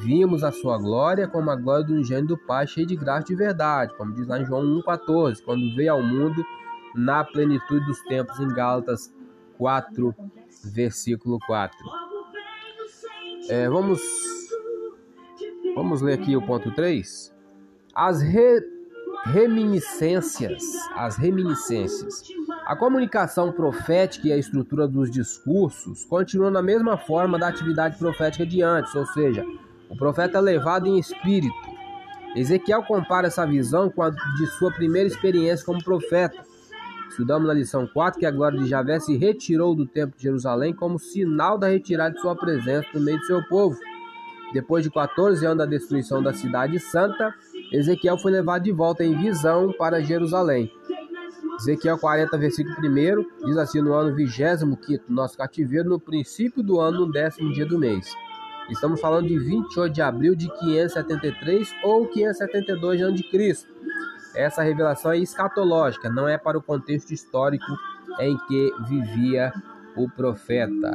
Vimos 0.01 0.43
a 0.43 0.51
sua 0.51 0.79
glória 0.79 1.29
como 1.29 1.51
a 1.51 1.57
glória 1.57 1.85
do 1.85 2.03
gênio 2.03 2.29
do 2.29 2.39
Pai, 2.39 2.67
cheio 2.67 2.87
de 2.87 2.97
graça 2.97 3.25
e 3.25 3.27
de 3.27 3.37
verdade, 3.37 3.95
como 3.99 4.15
diz 4.15 4.27
lá 4.27 4.41
em 4.41 4.47
João 4.47 4.63
1,14, 4.63 5.43
quando 5.45 5.75
veio 5.77 5.93
ao 5.93 6.03
mundo 6.03 6.43
na 6.95 7.23
plenitude 7.23 7.85
dos 7.85 8.01
tempos, 8.05 8.41
em 8.41 8.49
Gálatas 8.49 9.13
4, 9.59 10.15
versículo 10.65 11.39
4. 11.47 11.77
É, 13.51 13.69
vamos, 13.69 14.01
vamos 15.75 16.01
ler 16.01 16.15
aqui 16.15 16.37
o 16.37 16.43
ponto 16.43 16.71
3. 16.73 17.35
As 17.95 18.21
re, 18.21 18.63
reminiscências, 19.25 20.63
as 20.95 21.17
reminiscências. 21.17 22.23
A 22.67 22.77
comunicação 22.77 23.53
profética 23.53 24.29
e 24.29 24.33
a 24.33 24.37
estrutura 24.37 24.87
dos 24.87 25.11
discursos 25.11 26.05
continuam 26.05 26.51
na 26.51 26.63
mesma 26.63 26.97
forma 26.97 27.39
da 27.39 27.49
atividade 27.49 27.99
profética 27.99 28.47
de 28.47 28.63
antes, 28.63 28.95
ou 28.95 29.07
seja, 29.07 29.45
o 29.89 29.97
profeta 29.97 30.39
é 30.39 30.41
levado 30.41 30.87
em 30.87 30.99
espírito. 30.99 31.71
Ezequiel 32.37 32.85
compara 32.85 33.27
essa 33.27 33.45
visão 33.45 33.91
com 33.91 34.03
a 34.03 34.11
de 34.11 34.47
sua 34.59 34.73
primeira 34.73 35.09
experiência 35.09 35.67
como 35.67 35.83
profeta. 35.83 36.45
Estudamos 37.09 37.49
na 37.49 37.55
lição 37.55 37.89
4 37.89 38.21
que 38.21 38.27
a 38.27 38.31
glória 38.31 38.61
de 38.61 38.69
Javé 38.69 39.01
se 39.01 39.17
retirou 39.17 39.75
do 39.75 39.85
templo 39.85 40.17
de 40.17 40.23
Jerusalém 40.23 40.73
como 40.73 40.97
sinal 40.97 41.59
da 41.59 41.67
retirada 41.67 42.15
de 42.15 42.21
sua 42.21 42.37
presença 42.37 42.87
no 42.95 43.01
meio 43.01 43.19
do 43.19 43.27
seu 43.27 43.43
povo. 43.49 43.77
Depois 44.53 44.83
de 44.83 44.91
14 44.91 45.45
anos 45.47 45.59
da 45.59 45.67
destruição 45.67 46.23
da 46.23 46.33
cidade 46.33 46.79
santa, 46.79 47.33
Ezequiel 47.73 48.19
foi 48.19 48.33
levado 48.33 48.65
de 48.65 48.73
volta 48.73 49.05
em 49.05 49.17
visão 49.17 49.73
para 49.73 50.03
Jerusalém. 50.03 50.73
Ezequiel 51.61 51.99
40, 51.99 52.37
versículo 52.39 52.77
1, 52.77 53.47
diz 53.47 53.57
assim: 53.57 53.81
No 53.81 53.93
ano 53.93 54.15
25, 54.15 55.05
nosso 55.09 55.37
cativeiro, 55.37 55.89
no 55.89 56.01
princípio 56.01 56.63
do 56.63 56.81
ano, 56.81 57.07
no 57.07 57.13
décimo 57.13 57.53
dia 57.53 57.67
do 57.67 57.79
mês. 57.79 58.15
Estamos 58.71 59.01
falando 59.01 59.29
de 59.29 59.39
28 59.39 59.93
de 59.93 60.01
abril 60.01 60.35
de 60.35 60.49
573 60.59 61.75
ou 61.83 62.07
572 62.07 63.03
a.C. 63.03 63.67
Essa 64.35 64.63
revelação 64.63 65.13
é 65.13 65.19
escatológica, 65.19 66.09
não 66.09 66.29
é 66.29 66.39
para 66.39 66.57
o 66.57 66.63
contexto 66.63 67.11
histórico 67.11 67.67
em 68.21 68.39
que 68.47 68.73
vivia 68.89 69.53
o 69.97 70.09
profeta. 70.09 70.93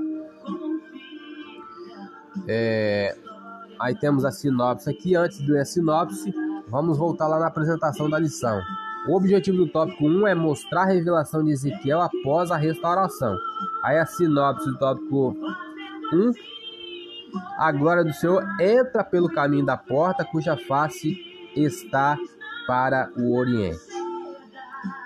É, 2.47 3.15
aí 3.79 3.95
temos 3.95 4.25
a 4.25 4.31
sinopse 4.31 4.89
aqui. 4.89 5.15
Antes 5.15 5.39
de 5.39 5.51
ler 5.51 5.61
a 5.61 5.65
sinopse, 5.65 6.33
vamos 6.67 6.97
voltar 6.97 7.27
lá 7.27 7.39
na 7.39 7.47
apresentação 7.47 8.09
da 8.09 8.19
lição. 8.19 8.61
O 9.07 9.15
objetivo 9.15 9.57
do 9.57 9.67
tópico 9.67 10.05
1 10.05 10.27
é 10.27 10.35
mostrar 10.35 10.83
a 10.83 10.85
revelação 10.85 11.43
de 11.43 11.51
Ezequiel 11.51 12.01
após 12.01 12.49
a 12.49 12.57
restauração. 12.57 13.37
Aí 13.83 13.97
a 13.97 14.05
sinopse 14.05 14.65
do 14.65 14.77
tópico 14.77 15.35
1 16.13 16.31
a 17.57 17.71
glória 17.71 18.03
do 18.03 18.13
Senhor 18.13 18.43
entra 18.59 19.03
pelo 19.03 19.29
caminho 19.29 19.65
da 19.65 19.77
porta, 19.77 20.23
cuja 20.23 20.55
face 20.55 21.17
está 21.55 22.17
para 22.67 23.09
o 23.17 23.35
Oriente. 23.35 23.79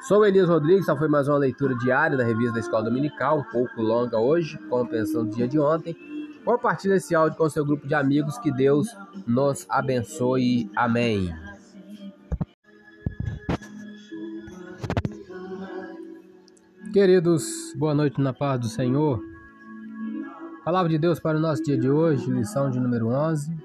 Sou 0.08 0.26
Elias 0.26 0.50
Rodrigues, 0.50 0.84
essa 0.84 0.96
foi 0.96 1.08
mais 1.08 1.28
uma 1.28 1.38
leitura 1.38 1.76
diária 1.76 2.18
da 2.18 2.24
revista 2.24 2.54
da 2.54 2.60
Escola 2.60 2.84
Dominical, 2.84 3.40
um 3.40 3.44
pouco 3.44 3.82
longa 3.82 4.18
hoje, 4.18 4.58
como 4.70 4.88
pensão 4.88 5.26
do 5.26 5.36
dia 5.36 5.48
de 5.48 5.60
ontem. 5.60 5.96
Compartilhe 6.50 6.96
esse 6.96 7.14
áudio 7.14 7.38
com 7.38 7.48
seu 7.48 7.64
grupo 7.64 7.88
de 7.88 7.94
amigos, 7.94 8.40
que 8.40 8.52
Deus 8.52 8.88
nos 9.28 9.68
abençoe. 9.70 10.68
Amém. 10.76 11.32
Queridos, 16.92 17.46
boa 17.78 17.94
noite 17.94 18.20
na 18.20 18.34
paz 18.34 18.62
do 18.62 18.68
Senhor. 18.68 19.22
Palavra 20.66 20.90
de 20.90 20.98
Deus 20.98 21.20
para 21.20 21.38
o 21.38 21.40
nosso 21.40 21.62
dia 21.62 21.78
de 21.78 21.88
hoje, 21.88 22.32
lição 22.32 22.72
de 22.72 22.80
número 22.80 23.10
11. 23.10 23.56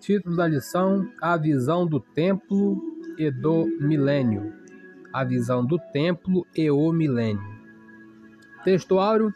Título 0.00 0.34
da 0.34 0.48
lição: 0.48 1.08
A 1.22 1.36
visão 1.36 1.86
do 1.86 2.00
templo 2.00 2.82
e 3.16 3.30
do 3.30 3.66
milênio. 3.80 4.52
A 5.12 5.22
visão 5.22 5.64
do 5.64 5.78
templo 5.92 6.44
e 6.56 6.68
o 6.72 6.90
milênio. 6.90 7.54
Textuário: 8.64 9.32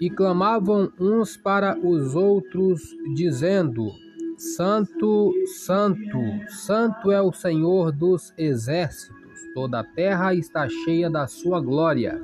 E 0.00 0.08
clamavam 0.08 0.90
uns 0.98 1.36
para 1.36 1.78
os 1.78 2.14
outros, 2.14 2.80
dizendo: 3.14 3.90
Santo, 4.36 5.32
Santo, 5.66 6.18
Santo 6.48 7.12
é 7.12 7.20
o 7.20 7.32
Senhor 7.32 7.92
dos 7.92 8.32
exércitos 8.38 9.20
toda 9.54 9.80
a 9.80 9.84
terra 9.84 10.34
está 10.34 10.68
cheia 10.68 11.10
da 11.10 11.26
sua 11.26 11.60
glória. 11.60 12.22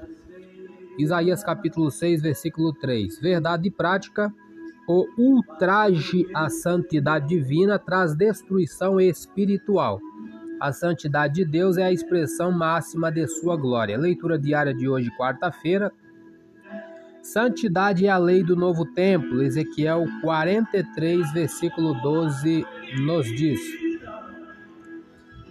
Isaías 0.99 1.45
capítulo 1.45 1.91
6, 1.91 2.23
versículo 2.23 2.73
3. 2.73 3.21
Verdade 3.21 3.69
e 3.69 3.71
prática. 3.71 4.33
O 4.89 5.07
ultraje 5.19 6.27
à 6.33 6.49
santidade 6.49 7.29
divina 7.29 7.79
traz 7.79 8.15
destruição 8.15 9.01
espiritual. 9.01 10.01
A 10.61 10.73
santidade 10.73 11.35
de 11.35 11.45
Deus 11.45 11.77
é 11.77 11.85
a 11.85 11.93
expressão 11.93 12.51
máxima 12.51 13.11
de 13.11 13.27
sua 13.27 13.57
glória. 13.57 13.99
Leitura 13.99 14.39
diária 14.39 14.73
de 14.73 14.89
hoje, 14.89 15.11
quarta-feira. 15.19 15.93
Santidade 17.33 18.07
é 18.07 18.09
a 18.09 18.19
lei 18.19 18.45
do 18.45 18.55
novo 18.55 18.85
templo. 18.85 19.43
Ezequiel 19.43 20.05
43, 20.23 21.33
versículo 21.33 21.93
12 22.01 22.65
nos 23.01 23.27
diz: 23.27 23.61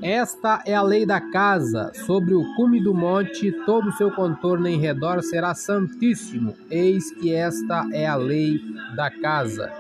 esta 0.02 0.62
é 0.66 0.74
a 0.74 0.82
lei 0.82 1.06
da 1.06 1.20
casa, 1.20 1.92
sobre 2.06 2.34
o 2.34 2.56
cume 2.56 2.82
do 2.82 2.94
monte, 2.94 3.52
todo 3.66 3.90
o 3.90 3.92
seu 3.94 4.10
contorno 4.12 4.68
em 4.68 4.80
redor 4.80 5.22
será 5.22 5.54
santíssimo. 5.54 6.56
Eis 6.70 7.12
que 7.12 7.34
esta 7.34 7.86
é 7.92 8.06
a 8.06 8.16
lei 8.16 8.60
da 8.96 9.10
casa. 9.10 9.72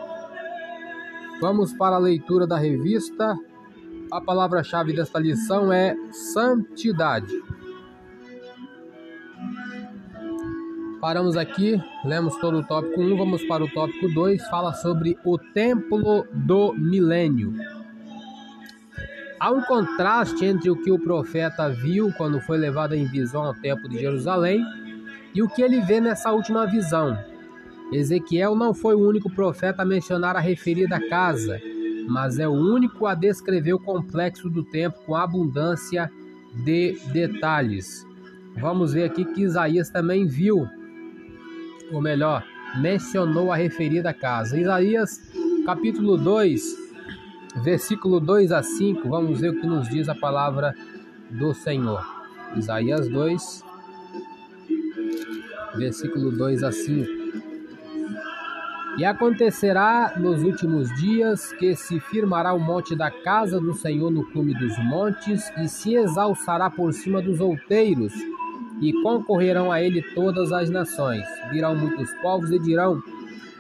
Vamos 1.39 1.73
para 1.73 1.95
a 1.95 1.99
leitura 1.99 2.45
da 2.45 2.57
revista. 2.57 3.37
A 4.11 4.19
palavra-chave 4.19 4.93
desta 4.93 5.19
lição 5.19 5.71
é 5.71 5.95
santidade. 6.11 7.33
Paramos 11.05 11.37
aqui, 11.37 11.79
lemos 12.03 12.35
todo 12.37 12.57
o 12.57 12.63
tópico 12.63 12.99
1, 12.99 13.15
vamos 13.15 13.43
para 13.43 13.63
o 13.63 13.69
tópico 13.69 14.09
2, 14.11 14.43
fala 14.47 14.73
sobre 14.73 15.15
o 15.23 15.37
templo 15.37 16.25
do 16.33 16.73
milênio. 16.73 17.53
Há 19.39 19.51
um 19.51 19.61
contraste 19.61 20.43
entre 20.43 20.67
o 20.71 20.75
que 20.75 20.89
o 20.89 20.97
profeta 20.97 21.69
viu 21.69 22.11
quando 22.13 22.41
foi 22.41 22.57
levado 22.57 22.95
em 22.95 23.05
visão 23.05 23.43
ao 23.43 23.53
templo 23.53 23.87
de 23.87 23.99
Jerusalém 23.99 24.65
e 25.35 25.43
o 25.43 25.47
que 25.47 25.61
ele 25.61 25.79
vê 25.79 26.01
nessa 26.01 26.31
última 26.31 26.65
visão. 26.65 27.15
Ezequiel 27.93 28.55
não 28.55 28.73
foi 28.73 28.95
o 28.95 29.07
único 29.07 29.29
profeta 29.29 29.83
a 29.83 29.85
mencionar 29.85 30.35
a 30.35 30.39
referida 30.39 30.99
casa, 31.07 31.61
mas 32.09 32.39
é 32.39 32.47
o 32.47 32.53
único 32.53 33.05
a 33.05 33.13
descrever 33.13 33.75
o 33.75 33.79
complexo 33.79 34.49
do 34.49 34.63
templo 34.63 35.03
com 35.05 35.15
abundância 35.15 36.11
de 36.63 36.97
detalhes. 37.13 38.03
Vamos 38.57 38.93
ver 38.93 39.03
aqui 39.03 39.23
que 39.23 39.43
Isaías 39.43 39.91
também 39.91 40.25
viu, 40.25 40.67
ou 41.91 42.01
melhor, 42.01 42.43
mencionou 42.77 43.51
a 43.51 43.55
referida 43.55 44.13
casa. 44.13 44.59
Isaías, 44.59 45.21
capítulo 45.65 46.17
2, 46.17 46.85
versículo 47.63 48.19
2 48.19 48.51
a 48.51 48.61
5, 48.61 49.07
vamos 49.07 49.39
ver 49.41 49.51
o 49.51 49.59
que 49.59 49.67
nos 49.67 49.87
diz 49.89 50.09
a 50.09 50.15
palavra 50.15 50.75
do 51.29 51.53
Senhor. 51.53 52.05
Isaías 52.55 53.07
2, 53.07 53.63
versículo 55.75 56.31
2 56.31 56.63
a 56.63 56.71
5. 56.71 57.25
E 58.97 59.03
acontecerá 59.03 60.13
nos 60.17 60.41
últimos 60.41 60.93
dias 60.95 61.51
que 61.51 61.75
se 61.75 61.99
firmará 61.99 62.53
o 62.53 62.59
monte 62.59 62.95
da 62.95 63.11
casa 63.11 63.59
do 63.59 63.73
Senhor 63.73 64.09
no 64.09 64.25
cume 64.31 64.53
dos 64.53 64.77
montes, 64.85 65.51
e 65.57 65.67
se 65.67 65.95
exalçará 65.95 66.69
por 66.69 66.93
cima 66.93 67.21
dos 67.21 67.41
outeiros, 67.41 68.13
e 68.81 68.93
concorrerão 69.01 69.71
a 69.71 69.81
ele 69.81 70.01
todas 70.13 70.51
as 70.51 70.69
nações. 70.69 71.25
Virão 71.51 71.75
muitos 71.75 72.11
povos 72.21 72.51
e 72.51 72.59
dirão: 72.59 73.01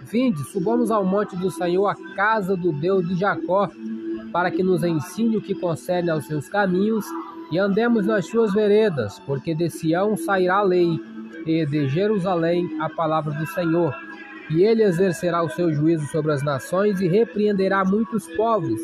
Vinde, 0.03 0.43
subamos 0.45 0.91
ao 0.91 1.05
monte 1.05 1.35
do 1.35 1.49
Senhor, 1.49 1.87
a 1.87 1.95
casa 2.15 2.55
do 2.55 2.71
Deus 2.71 3.07
de 3.07 3.15
Jacó, 3.15 3.69
para 4.31 4.51
que 4.51 4.61
nos 4.61 4.83
ensine 4.83 5.37
o 5.37 5.41
que 5.41 5.55
concerne 5.55 6.09
aos 6.09 6.25
seus 6.25 6.47
caminhos 6.49 7.05
e 7.51 7.57
andemos 7.57 8.05
nas 8.05 8.27
suas 8.27 8.53
veredas, 8.53 9.19
porque 9.19 9.53
de 9.53 9.69
Sião 9.69 10.17
sairá 10.17 10.57
a 10.57 10.63
lei, 10.63 10.99
e 11.45 11.65
de 11.65 11.87
Jerusalém 11.87 12.67
a 12.81 12.89
palavra 12.89 13.33
do 13.33 13.45
Senhor. 13.45 13.95
E 14.49 14.63
ele 14.63 14.83
exercerá 14.83 15.43
o 15.43 15.49
seu 15.49 15.73
juízo 15.73 16.05
sobre 16.07 16.31
as 16.31 16.43
nações 16.43 16.99
e 17.01 17.07
repreenderá 17.07 17.83
muitos 17.85 18.27
povos. 18.35 18.79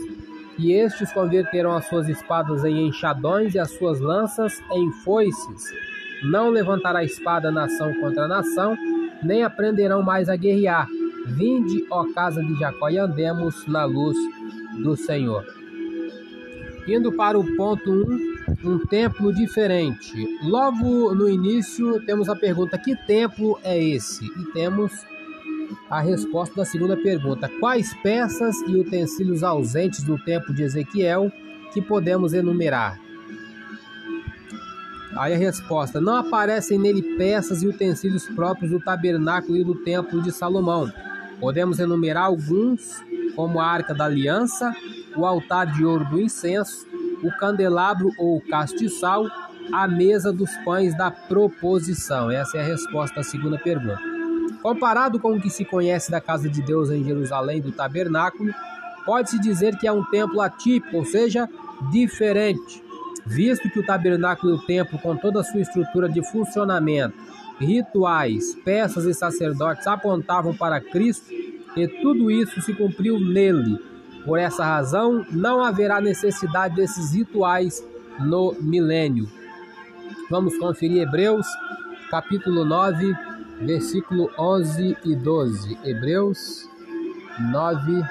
E 0.58 0.74
estes 0.74 1.12
converterão 1.12 1.76
as 1.76 1.88
suas 1.88 2.08
espadas 2.08 2.63
em 2.63 2.88
enxadões 2.88 3.56
e 3.56 3.60
as 3.60 3.72
suas 3.72 4.00
lanças 4.00 4.62
em 4.72 4.91
foices. 4.91 5.90
Não 6.23 6.49
levantará 6.49 7.03
espada 7.03 7.51
nação 7.51 7.93
contra 7.95 8.27
nação, 8.27 8.77
nem 9.23 9.43
aprenderão 9.43 10.01
mais 10.01 10.29
a 10.29 10.36
guerrear 10.36 10.88
Vinde, 11.25 11.86
ó 11.89 12.05
casa 12.13 12.43
de 12.43 12.55
Jacó, 12.55 12.89
e 12.89 12.97
andemos 12.97 13.65
na 13.67 13.86
luz 13.86 14.17
do 14.81 14.95
Senhor. 14.95 15.45
Indo 16.88 17.12
para 17.12 17.39
o 17.39 17.55
ponto 17.55 17.91
1, 17.91 17.93
um, 17.93 18.71
um 18.71 18.79
templo 18.88 19.34
diferente. 19.34 20.13
Logo 20.43 21.13
no 21.13 21.29
início, 21.29 22.03
temos 22.05 22.27
a 22.27 22.36
pergunta: 22.36 22.77
que 22.77 22.95
templo 22.95 23.60
é 23.63 23.81
esse? 23.81 24.25
E 24.25 24.51
temos 24.51 24.91
a 25.89 26.01
resposta 26.01 26.55
da 26.55 26.65
segunda 26.65 26.97
pergunta: 26.97 27.49
quais 27.60 27.93
peças 28.01 28.55
e 28.67 28.75
utensílios 28.75 29.43
ausentes 29.43 30.03
do 30.03 30.17
templo 30.17 30.53
de 30.53 30.63
Ezequiel 30.63 31.31
que 31.71 31.81
podemos 31.81 32.34
enumerar? 32.34 32.99
Aí 35.15 35.34
a 35.34 35.38
resposta: 35.38 36.00
não 36.02 36.15
aparecem 36.15 36.80
nele 36.80 37.02
peças 37.17 37.62
e 37.63 37.67
utensílios 37.67 38.28
próprios 38.30 38.71
do 38.71 38.80
tabernáculo 38.80 39.58
e 39.58 39.63
do 39.63 39.76
templo 39.76 40.21
de 40.21 40.32
Salomão 40.32 40.91
Podemos 41.41 41.80
enumerar 41.80 42.26
alguns, 42.26 43.04
como 43.36 43.60
a 43.60 43.65
Arca 43.65 43.95
da 43.95 44.06
Aliança, 44.06 44.71
o 45.17 45.26
altar 45.26 45.65
de 45.74 45.84
ouro 45.84 46.06
do 46.06 46.21
incenso, 46.21 46.86
o 47.24 47.32
candelabro 47.32 48.12
ou 48.19 48.39
castiçal, 48.41 49.26
a 49.74 49.88
mesa 49.88 50.32
dos 50.32 50.56
pães 50.58 50.95
da 50.95 51.10
proposição. 51.10 52.30
Essa 52.30 52.60
é 52.60 52.62
a 52.62 52.63
resposta 52.63 53.21
à 53.21 53.24
segunda 53.24 53.58
pergunta. 53.58 54.00
Comparado 54.62 55.19
com 55.19 55.36
o 55.36 55.41
que 55.41 55.50
se 55.50 55.65
conhece 55.65 56.12
da 56.12 56.21
casa 56.21 56.47
de 56.47 56.62
Deus 56.62 56.91
em 56.91 57.04
Jerusalém 57.04 57.60
do 57.60 57.71
tabernáculo, 57.71 58.54
pode-se 59.04 59.41
dizer 59.41 59.76
que 59.78 59.88
é 59.88 59.91
um 59.91 60.06
templo 60.06 60.41
atípico, 60.41 60.97
ou 60.97 61.06
seja, 61.06 61.50
diferente, 61.91 62.84
visto 63.25 63.69
que 63.69 63.79
o 63.79 63.86
tabernáculo 63.86 64.53
e 64.53 64.55
o 64.55 64.65
templo, 64.65 64.99
com 64.99 65.15
toda 65.15 65.41
a 65.41 65.43
sua 65.43 65.62
estrutura 65.62 66.10
de 66.10 66.23
funcionamento, 66.23 67.15
rituais, 67.60 68.55
peças 68.65 69.05
e 69.05 69.13
sacerdotes 69.13 69.86
apontavam 69.86 70.55
para 70.55 70.81
Cristo 70.81 71.31
e 71.75 71.88
tudo 72.01 72.31
isso 72.31 72.62
se 72.62 72.73
cumpriu 72.73 73.19
nele. 73.19 73.79
Por 74.25 74.38
essa 74.38 74.63
razão, 74.63 75.25
não 75.31 75.63
haverá 75.63 75.99
necessidade 76.01 76.75
desses 76.75 77.13
rituais 77.13 77.84
no 78.19 78.55
milênio. 78.60 79.27
Vamos 80.29 80.57
conferir 80.57 81.01
Hebreus, 81.01 81.47
capítulo 82.10 82.63
9, 82.65 83.15
versículo 83.62 84.29
11 84.38 84.97
e 85.05 85.15
12. 85.15 85.77
Hebreus 85.84 86.69
9, 87.51 88.03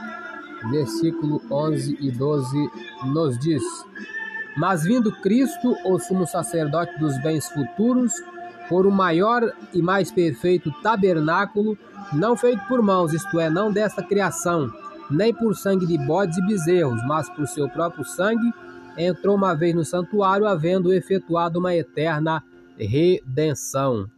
versículo 0.71 1.41
11 1.51 1.99
e 2.01 2.11
12 2.11 2.71
nos 3.07 3.39
diz: 3.39 3.63
Mas 4.61 4.83
vindo 4.83 5.11
Cristo, 5.11 5.75
o 5.87 5.99
sumo 5.99 6.27
sacerdote 6.27 6.99
dos 6.99 7.17
bens 7.23 7.49
futuros, 7.49 8.13
por 8.69 8.87
um 8.87 8.91
maior 8.91 9.51
e 9.73 9.81
mais 9.81 10.13
perfeito 10.13 10.71
tabernáculo, 10.83 11.79
não 12.13 12.37
feito 12.37 12.63
por 12.69 12.83
mãos, 12.83 13.15
isto 13.15 13.41
é, 13.41 13.49
não 13.49 13.73
desta 13.73 14.03
criação, 14.03 14.71
nem 15.11 15.33
por 15.33 15.57
sangue 15.57 15.87
de 15.87 15.97
bodes 15.97 16.37
e 16.37 16.47
bezerros, 16.47 17.03
mas 17.07 17.27
por 17.31 17.49
seu 17.49 17.71
próprio 17.71 18.05
sangue, 18.05 18.53
entrou 18.99 19.35
uma 19.35 19.55
vez 19.55 19.75
no 19.75 19.83
santuário, 19.83 20.47
havendo 20.47 20.93
efetuado 20.93 21.59
uma 21.59 21.75
eterna 21.75 22.45
redenção. 22.77 24.11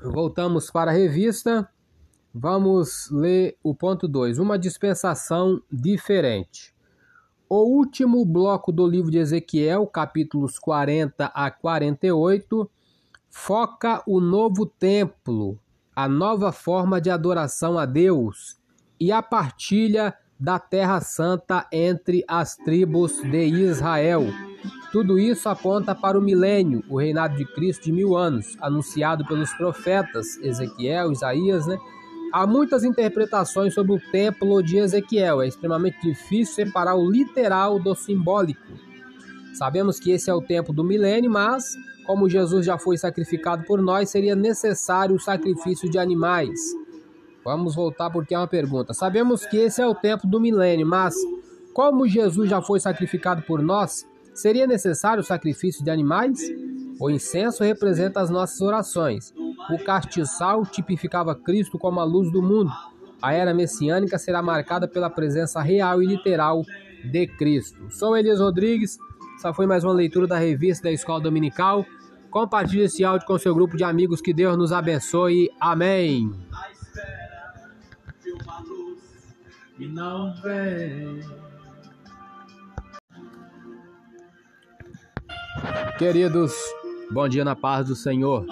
Voltamos 0.00 0.70
para 0.70 0.92
a 0.92 0.94
revista. 0.94 1.68
Vamos 2.32 3.10
ler 3.10 3.56
o 3.60 3.74
ponto 3.74 4.06
2, 4.06 4.38
uma 4.38 4.56
dispensação 4.56 5.60
diferente. 5.68 6.72
O 7.52 7.64
último 7.64 8.24
bloco 8.24 8.70
do 8.70 8.86
livro 8.86 9.10
de 9.10 9.18
Ezequiel, 9.18 9.84
capítulos 9.84 10.56
40 10.56 11.32
a 11.34 11.50
48, 11.50 12.70
foca 13.28 14.00
o 14.06 14.20
novo 14.20 14.64
templo, 14.64 15.58
a 15.92 16.08
nova 16.08 16.52
forma 16.52 17.00
de 17.00 17.10
adoração 17.10 17.76
a 17.76 17.84
Deus 17.84 18.56
e 19.00 19.10
a 19.10 19.20
partilha 19.20 20.14
da 20.38 20.60
Terra 20.60 21.00
Santa 21.00 21.66
entre 21.72 22.24
as 22.28 22.54
tribos 22.54 23.20
de 23.20 23.46
Israel. 23.46 24.26
Tudo 24.92 25.18
isso 25.18 25.48
aponta 25.48 25.92
para 25.92 26.16
o 26.16 26.22
milênio, 26.22 26.84
o 26.88 27.00
reinado 27.00 27.36
de 27.36 27.44
Cristo 27.44 27.86
de 27.86 27.92
mil 27.92 28.16
anos, 28.16 28.56
anunciado 28.60 29.26
pelos 29.26 29.52
profetas 29.54 30.36
Ezequiel, 30.36 31.10
Isaías, 31.10 31.66
né? 31.66 31.76
Há 32.32 32.46
muitas 32.46 32.84
interpretações 32.84 33.74
sobre 33.74 33.92
o 33.92 34.00
templo 34.12 34.62
de 34.62 34.78
Ezequiel. 34.78 35.42
É 35.42 35.48
extremamente 35.48 36.00
difícil 36.00 36.54
separar 36.54 36.94
o 36.94 37.10
literal 37.10 37.78
do 37.78 37.94
simbólico. 37.94 38.60
Sabemos 39.52 39.98
que 39.98 40.12
esse 40.12 40.30
é 40.30 40.34
o 40.34 40.40
tempo 40.40 40.72
do 40.72 40.84
milênio, 40.84 41.30
mas 41.30 41.64
como 42.06 42.28
Jesus 42.28 42.64
já 42.64 42.78
foi 42.78 42.96
sacrificado 42.96 43.64
por 43.64 43.82
nós, 43.82 44.10
seria 44.10 44.36
necessário 44.36 45.16
o 45.16 45.20
sacrifício 45.20 45.90
de 45.90 45.98
animais. 45.98 46.60
Vamos 47.44 47.74
voltar 47.74 48.10
porque 48.10 48.34
é 48.34 48.38
uma 48.38 48.46
pergunta. 48.46 48.94
Sabemos 48.94 49.44
que 49.46 49.56
esse 49.56 49.82
é 49.82 49.86
o 49.86 49.94
tempo 49.94 50.26
do 50.26 50.40
milênio, 50.40 50.86
mas 50.86 51.14
como 51.74 52.06
Jesus 52.06 52.48
já 52.48 52.62
foi 52.62 52.78
sacrificado 52.78 53.42
por 53.42 53.60
nós, 53.60 54.06
seria 54.34 54.66
necessário 54.66 55.20
o 55.20 55.26
sacrifício 55.26 55.82
de 55.82 55.90
animais? 55.90 56.38
O 57.00 57.10
incenso 57.10 57.64
representa 57.64 58.20
as 58.20 58.30
nossas 58.30 58.60
orações. 58.60 59.32
O 59.68 59.78
castiçal 59.84 60.64
tipificava 60.64 61.34
Cristo 61.34 61.78
como 61.78 62.00
a 62.00 62.04
luz 62.04 62.30
do 62.32 62.40
mundo. 62.40 62.72
A 63.20 63.32
era 63.34 63.52
messiânica 63.52 64.18
será 64.18 64.40
marcada 64.40 64.88
pela 64.88 65.10
presença 65.10 65.60
real 65.60 66.02
e 66.02 66.06
literal 66.06 66.62
de 67.04 67.26
Cristo. 67.26 67.90
Sou 67.90 68.16
Elias 68.16 68.40
Rodrigues. 68.40 68.98
Essa 69.36 69.52
foi 69.52 69.66
mais 69.66 69.84
uma 69.84 69.92
leitura 69.92 70.26
da 70.26 70.38
revista 70.38 70.84
da 70.84 70.92
Escola 70.92 71.20
Dominical. 71.20 71.84
Compartilhe 72.30 72.84
esse 72.84 73.04
áudio 73.04 73.26
com 73.26 73.38
seu 73.38 73.54
grupo 73.54 73.76
de 73.76 73.84
amigos. 73.84 74.20
Que 74.20 74.32
Deus 74.32 74.56
nos 74.56 74.72
abençoe. 74.72 75.50
Amém. 75.60 76.32
Queridos, 85.98 86.54
bom 87.10 87.28
dia 87.28 87.44
na 87.44 87.56
paz 87.56 87.86
do 87.86 87.96
Senhor. 87.96 88.46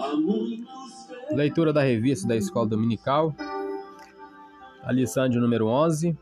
Leitura 1.38 1.72
da 1.72 1.82
revista 1.82 2.26
da 2.26 2.34
Escola 2.34 2.66
Dominical, 2.66 3.32
a 4.82 4.92
de 4.92 5.38
número 5.38 5.68
11. 5.68 6.18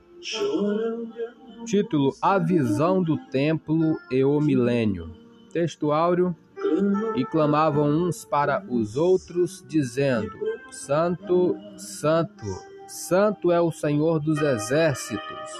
Título: 1.64 2.14
A 2.20 2.38
visão 2.38 3.02
do 3.02 3.16
templo 3.30 3.96
e 4.10 4.22
o 4.22 4.38
milênio. 4.42 5.16
Texto 5.50 5.90
áureo 5.90 6.36
e 7.14 7.24
clamavam 7.24 7.88
uns 7.88 8.26
para 8.26 8.62
os 8.68 8.98
outros, 8.98 9.64
dizendo: 9.66 10.32
Santo, 10.70 11.56
Santo, 11.78 12.44
Santo 12.86 13.50
é 13.50 13.58
o 13.58 13.72
Senhor 13.72 14.20
dos 14.20 14.42
exércitos. 14.42 15.50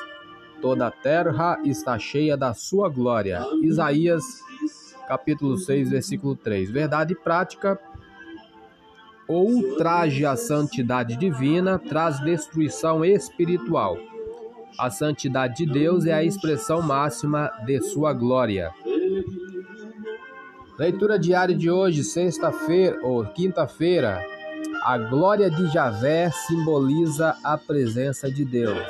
Toda 0.60 0.88
a 0.88 0.90
terra 0.90 1.58
está 1.64 1.98
cheia 1.98 2.36
da 2.36 2.52
sua 2.52 2.90
glória. 2.90 3.42
Isaías, 3.62 4.22
capítulo 5.08 5.56
6, 5.56 5.88
versículo 5.88 6.36
3. 6.36 6.70
Verdade 6.70 7.14
prática. 7.14 7.80
Ultraje 9.28 10.24
à 10.24 10.36
santidade 10.36 11.16
divina 11.16 11.80
traz 11.80 12.20
destruição 12.20 13.04
espiritual. 13.04 13.98
A 14.78 14.88
santidade 14.88 15.64
de 15.64 15.72
Deus 15.72 16.06
é 16.06 16.12
a 16.12 16.22
expressão 16.22 16.80
máxima 16.80 17.50
de 17.64 17.80
sua 17.80 18.12
glória. 18.12 18.72
Leitura 20.78 21.18
diária 21.18 21.56
de 21.56 21.70
hoje, 21.70 22.04
sexta-feira 22.04 23.00
ou 23.02 23.24
quinta-feira. 23.24 24.22
A 24.84 24.96
glória 24.98 25.50
de 25.50 25.66
Javé 25.72 26.30
simboliza 26.30 27.34
a 27.42 27.58
presença 27.58 28.30
de 28.30 28.44
Deus. 28.44 28.86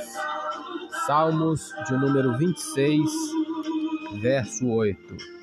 Salmos 1.06 1.72
de 1.86 1.96
número 1.96 2.36
26, 2.36 3.00
verso 4.20 4.68
8. 4.68 5.35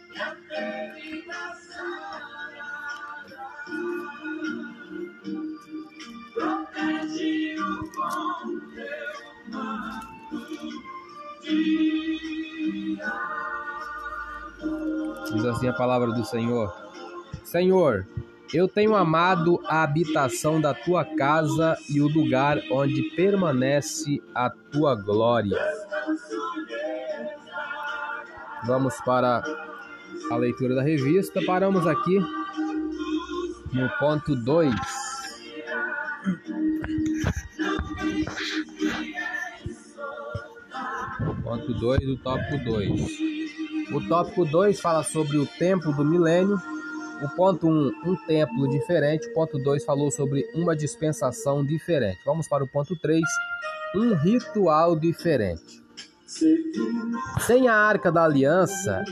Diz 15.33 15.45
assim 15.45 15.67
a 15.67 15.73
palavra 15.73 16.11
do 16.11 16.23
Senhor: 16.23 16.73
Senhor, 17.43 18.07
eu 18.53 18.67
tenho 18.67 18.95
amado 18.95 19.59
a 19.65 19.81
habitação 19.81 20.61
da 20.61 20.73
tua 20.73 21.03
casa 21.03 21.75
e 21.89 21.99
o 21.99 22.07
lugar 22.07 22.59
onde 22.71 23.01
permanece 23.15 24.21
a 24.35 24.49
tua 24.49 24.93
glória. 24.95 25.57
Vamos 28.65 28.95
para 29.01 29.43
a 30.29 30.35
leitura 30.35 30.75
da 30.75 30.83
revista. 30.83 31.41
Paramos 31.45 31.87
aqui 31.87 32.19
no 33.73 33.89
ponto 33.97 34.35
2. 34.35 34.75
Ponto 41.43 41.73
2 41.73 41.99
do 42.01 42.17
tópico 42.17 42.63
2. 42.63 43.32
O 43.93 44.07
tópico 44.07 44.43
2 44.43 44.81
fala 44.81 45.03
sobre 45.03 45.37
o 45.37 45.45
templo 45.45 45.93
do 45.93 46.03
milênio. 46.03 46.59
O 47.21 47.29
ponto 47.35 47.67
1, 47.67 47.69
um, 47.69 47.91
um 48.11 48.15
templo 48.25 48.67
diferente. 48.67 49.27
O 49.27 49.33
ponto 49.33 49.59
2 49.59 49.85
falou 49.85 50.09
sobre 50.09 50.43
uma 50.55 50.75
dispensação 50.75 51.63
diferente. 51.63 52.19
Vamos 52.25 52.47
para 52.47 52.63
o 52.63 52.67
ponto 52.67 52.95
3, 52.95 53.21
um 53.95 54.15
ritual 54.15 54.95
diferente. 54.95 55.83
Sem 57.41 57.67
a 57.67 57.75
arca 57.75 58.11
da 58.11 58.23
aliança, 58.23 59.03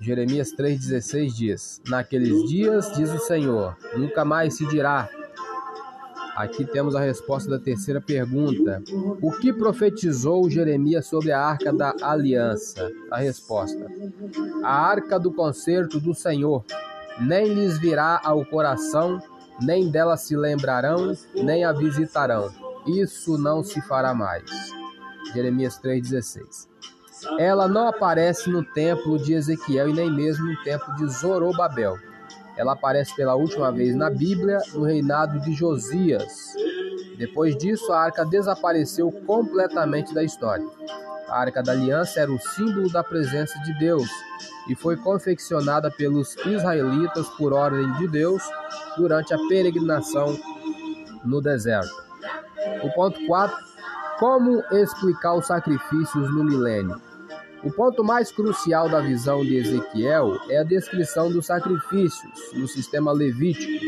Jeremias 0.00 0.54
3,16 0.56 1.34
diz: 1.34 1.82
Naqueles 1.86 2.48
dias, 2.48 2.90
diz 2.96 3.10
o 3.10 3.18
Senhor, 3.18 3.76
nunca 3.94 4.24
mais 4.24 4.56
se 4.56 4.66
dirá 4.66 5.10
Aqui 6.40 6.64
temos 6.64 6.96
a 6.96 7.00
resposta 7.00 7.50
da 7.50 7.58
terceira 7.58 8.00
pergunta. 8.00 8.82
O 9.20 9.30
que 9.30 9.52
profetizou 9.52 10.48
Jeremias 10.48 11.06
sobre 11.06 11.32
a 11.32 11.38
arca 11.38 11.70
da 11.70 11.94
aliança? 12.00 12.90
A 13.10 13.18
resposta: 13.18 13.86
A 14.64 14.74
arca 14.74 15.20
do 15.20 15.30
concerto 15.30 16.00
do 16.00 16.14
Senhor 16.14 16.64
nem 17.20 17.52
lhes 17.52 17.78
virá 17.78 18.18
ao 18.24 18.42
coração, 18.46 19.22
nem 19.60 19.90
dela 19.90 20.16
se 20.16 20.34
lembrarão, 20.34 21.12
nem 21.34 21.62
a 21.62 21.72
visitarão. 21.74 22.50
Isso 22.86 23.36
não 23.36 23.62
se 23.62 23.78
fará 23.82 24.14
mais. 24.14 24.50
Jeremias 25.34 25.78
3,16. 25.78 26.68
Ela 27.38 27.68
não 27.68 27.86
aparece 27.86 28.48
no 28.48 28.64
templo 28.64 29.18
de 29.18 29.34
Ezequiel 29.34 29.90
e 29.90 29.92
nem 29.92 30.10
mesmo 30.10 30.46
no 30.46 30.62
templo 30.62 30.94
de 30.96 31.06
Zorobabel. 31.06 31.98
Ela 32.56 32.72
aparece 32.72 33.14
pela 33.14 33.34
última 33.34 33.70
vez 33.72 33.94
na 33.94 34.10
Bíblia 34.10 34.58
no 34.74 34.82
reinado 34.82 35.40
de 35.40 35.52
Josias. 35.52 36.54
Depois 37.16 37.56
disso, 37.56 37.92
a 37.92 38.00
arca 38.00 38.24
desapareceu 38.24 39.10
completamente 39.26 40.14
da 40.14 40.22
história. 40.22 40.66
A 41.28 41.40
arca 41.40 41.62
da 41.62 41.72
aliança 41.72 42.20
era 42.20 42.32
o 42.32 42.38
símbolo 42.38 42.90
da 42.90 43.04
presença 43.04 43.58
de 43.60 43.78
Deus 43.78 44.08
e 44.68 44.74
foi 44.74 44.96
confeccionada 44.96 45.90
pelos 45.90 46.34
israelitas 46.46 47.28
por 47.30 47.52
ordem 47.52 47.92
de 47.94 48.08
Deus 48.08 48.42
durante 48.96 49.32
a 49.32 49.38
peregrinação 49.48 50.36
no 51.24 51.40
deserto. 51.40 51.94
O 52.82 52.90
ponto 52.92 53.24
4. 53.26 53.56
Como 54.18 54.62
explicar 54.72 55.34
os 55.34 55.46
sacrifícios 55.46 56.34
no 56.34 56.44
milênio? 56.44 57.00
O 57.62 57.70
ponto 57.70 58.02
mais 58.02 58.32
crucial 58.32 58.88
da 58.88 59.00
visão 59.00 59.44
de 59.44 59.56
Ezequiel 59.56 60.38
é 60.48 60.58
a 60.58 60.64
descrição 60.64 61.30
dos 61.30 61.44
sacrifícios 61.44 62.32
no 62.54 62.66
sistema 62.66 63.12
levítico, 63.12 63.84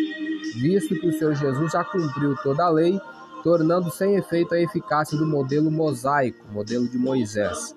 visto 0.56 0.94
que 0.94 1.06
o 1.06 1.12
Senhor 1.18 1.34
Jesus 1.34 1.72
já 1.72 1.82
cumpriu 1.82 2.36
toda 2.42 2.64
a 2.64 2.68
lei, 2.68 3.00
tornando 3.42 3.90
sem 3.90 4.16
efeito 4.16 4.54
a 4.54 4.60
eficácia 4.60 5.16
do 5.16 5.24
modelo 5.24 5.70
mosaico, 5.70 6.44
modelo 6.52 6.86
de 6.86 6.98
Moisés. 6.98 7.74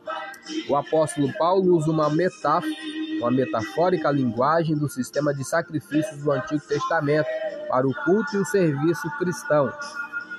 O 0.68 0.76
apóstolo 0.76 1.32
Paulo 1.38 1.78
usa 1.78 1.90
uma 1.90 2.10
metáfora, 2.10 2.74
uma 3.20 3.32
metafórica 3.32 4.12
linguagem 4.12 4.76
do 4.76 4.90
sistema 4.90 5.34
de 5.34 5.46
sacrifícios 5.46 6.22
do 6.22 6.30
Antigo 6.30 6.62
Testamento 6.68 7.28
para 7.70 7.88
o 7.88 7.94
culto 8.04 8.36
e 8.36 8.40
o 8.40 8.46
serviço 8.46 9.10
cristão. 9.18 9.72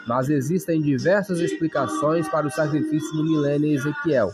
Mas 0.07 0.29
existem 0.29 0.83
diversas 0.83 1.41
explicações 1.41 2.29
para 2.29 2.47
o 2.47 2.51
sacrifício 2.51 3.17
no 3.17 3.25
milênio 3.25 3.75
Ezequiel. 3.75 4.33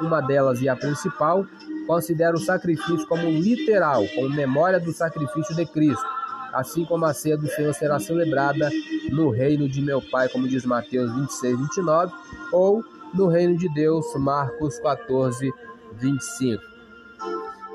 Uma 0.00 0.20
delas, 0.20 0.60
e 0.60 0.68
a 0.68 0.76
principal, 0.76 1.46
considera 1.86 2.34
o 2.34 2.40
sacrifício 2.40 3.06
como 3.06 3.28
literal, 3.28 4.04
como 4.14 4.30
memória 4.30 4.80
do 4.80 4.92
sacrifício 4.92 5.54
de 5.54 5.66
Cristo, 5.66 6.04
assim 6.52 6.84
como 6.84 7.04
a 7.04 7.12
ceia 7.12 7.36
do 7.36 7.48
Senhor 7.48 7.74
será 7.74 7.98
celebrada 7.98 8.70
no 9.10 9.30
reino 9.30 9.68
de 9.68 9.82
meu 9.82 10.00
Pai, 10.00 10.28
como 10.28 10.48
diz 10.48 10.64
Mateus 10.64 11.12
26, 11.12 11.58
29, 11.58 12.12
ou 12.52 12.84
no 13.12 13.26
reino 13.26 13.56
de 13.56 13.68
Deus, 13.74 14.06
Marcos 14.16 14.78
14, 14.78 15.52
25. 15.94 16.62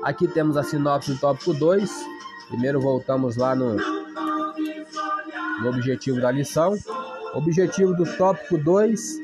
Aqui 0.02 0.28
temos 0.28 0.56
a 0.56 0.62
sinopse 0.62 1.12
do 1.12 1.18
tópico 1.18 1.52
2. 1.52 1.90
Primeiro 2.48 2.80
voltamos 2.80 3.36
lá 3.36 3.54
no, 3.54 3.76
no 5.60 5.68
objetivo 5.68 6.20
da 6.20 6.30
lição. 6.30 6.74
O 7.34 7.38
objetivo 7.38 7.94
do 7.94 8.06
tópico 8.16 8.56
2 8.56 9.18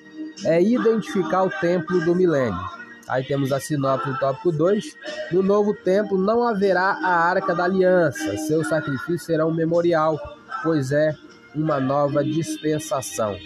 é 0.44 0.60
identificar 0.60 1.44
o 1.44 1.50
templo 1.60 2.04
do 2.04 2.14
milênio. 2.14 2.81
Aí 3.08 3.24
temos 3.24 3.52
a 3.52 3.60
sinopse 3.60 4.08
do 4.08 4.18
tópico 4.18 4.52
2. 4.52 4.96
No 5.32 5.42
novo 5.42 5.74
templo 5.74 6.16
não 6.18 6.46
haverá 6.46 6.98
a 7.02 7.28
arca 7.28 7.54
da 7.54 7.64
aliança, 7.64 8.36
seu 8.38 8.64
sacrifício 8.64 9.18
será 9.18 9.46
um 9.46 9.54
memorial, 9.54 10.18
pois 10.62 10.92
é 10.92 11.14
uma 11.54 11.80
nova 11.80 12.24
dispensação. 12.24 13.36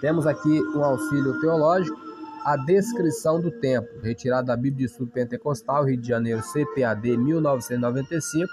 Temos 0.00 0.26
aqui 0.26 0.60
um 0.74 0.84
auxílio 0.84 1.40
teológico, 1.40 1.98
a 2.44 2.56
descrição 2.56 3.40
do 3.40 3.50
templo, 3.50 4.00
retirado 4.00 4.46
da 4.46 4.56
Bíblia 4.56 4.86
de 4.86 4.92
Estudo 4.92 5.10
Pentecostal, 5.10 5.84
Rio 5.84 6.00
de 6.00 6.08
Janeiro, 6.08 6.40
CPAD 6.40 7.16
1995, 7.16 8.48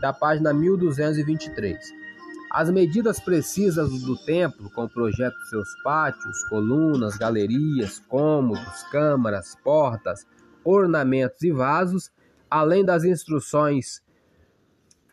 da 0.00 0.12
página 0.12 0.52
1223. 0.52 2.05
As 2.50 2.70
medidas 2.70 3.20
precisas 3.20 3.90
do 4.02 4.16
templo, 4.24 4.70
com 4.70 4.84
o 4.84 4.88
projeto 4.88 5.36
de 5.36 5.48
seus 5.48 5.68
pátios, 5.82 6.44
colunas, 6.48 7.16
galerias, 7.16 7.98
cômodos, 8.08 8.82
câmaras, 8.84 9.56
portas, 9.62 10.26
ornamentos 10.64 11.42
e 11.42 11.50
vasos, 11.50 12.10
além 12.50 12.84
das 12.84 13.04
instruções 13.04 14.02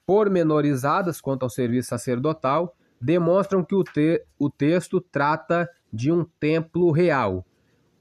pormenorizadas 0.06 1.20
quanto 1.20 1.44
ao 1.44 1.50
serviço 1.50 1.90
sacerdotal, 1.90 2.76
demonstram 3.00 3.64
que 3.64 3.76
o, 3.76 3.84
te 3.84 4.24
o 4.40 4.50
texto 4.50 5.02
trata 5.02 5.70
de 5.92 6.12
um 6.12 6.24
templo 6.40 6.92
real. 6.92 7.46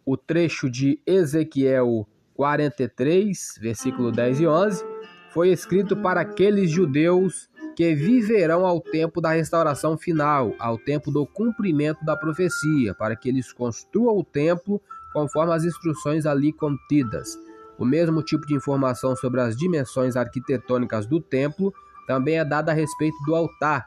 O 0.05 0.17
trecho 0.17 0.71
de 0.71 1.01
Ezequiel 1.07 2.07
43, 2.35 3.59
versículo 3.61 4.11
10 4.11 4.41
e 4.41 4.47
11, 4.47 4.85
foi 5.31 5.51
escrito 5.51 5.97
para 5.97 6.21
aqueles 6.21 6.71
judeus 6.71 7.49
que 7.75 7.95
viverão 7.95 8.67
ao 8.67 8.81
tempo 8.81 9.21
da 9.21 9.31
restauração 9.31 9.97
final, 9.97 10.55
ao 10.59 10.79
tempo 10.79 11.11
do 11.11 11.27
cumprimento 11.27 12.05
da 12.05 12.17
profecia, 12.17 12.95
para 12.95 13.17
que 13.17 13.29
eles 13.29 13.53
construam 13.53 14.19
o 14.19 14.25
templo 14.25 14.81
conforme 15.13 15.53
as 15.53 15.65
instruções 15.65 16.27
ali 16.27 16.53
contidas. 16.53 17.39
O 17.79 17.85
mesmo 17.85 18.23
tipo 18.23 18.47
de 18.47 18.55
informação 18.55 19.17
sobre 19.17 19.41
as 19.41 19.57
dimensões 19.57 20.17
arquitetônicas 20.17 21.07
do 21.07 21.21
templo 21.21 21.73
também 22.07 22.39
é 22.39 22.45
dada 22.45 22.73
a 22.73 22.75
respeito 22.75 23.17
do 23.25 23.35
altar. 23.35 23.87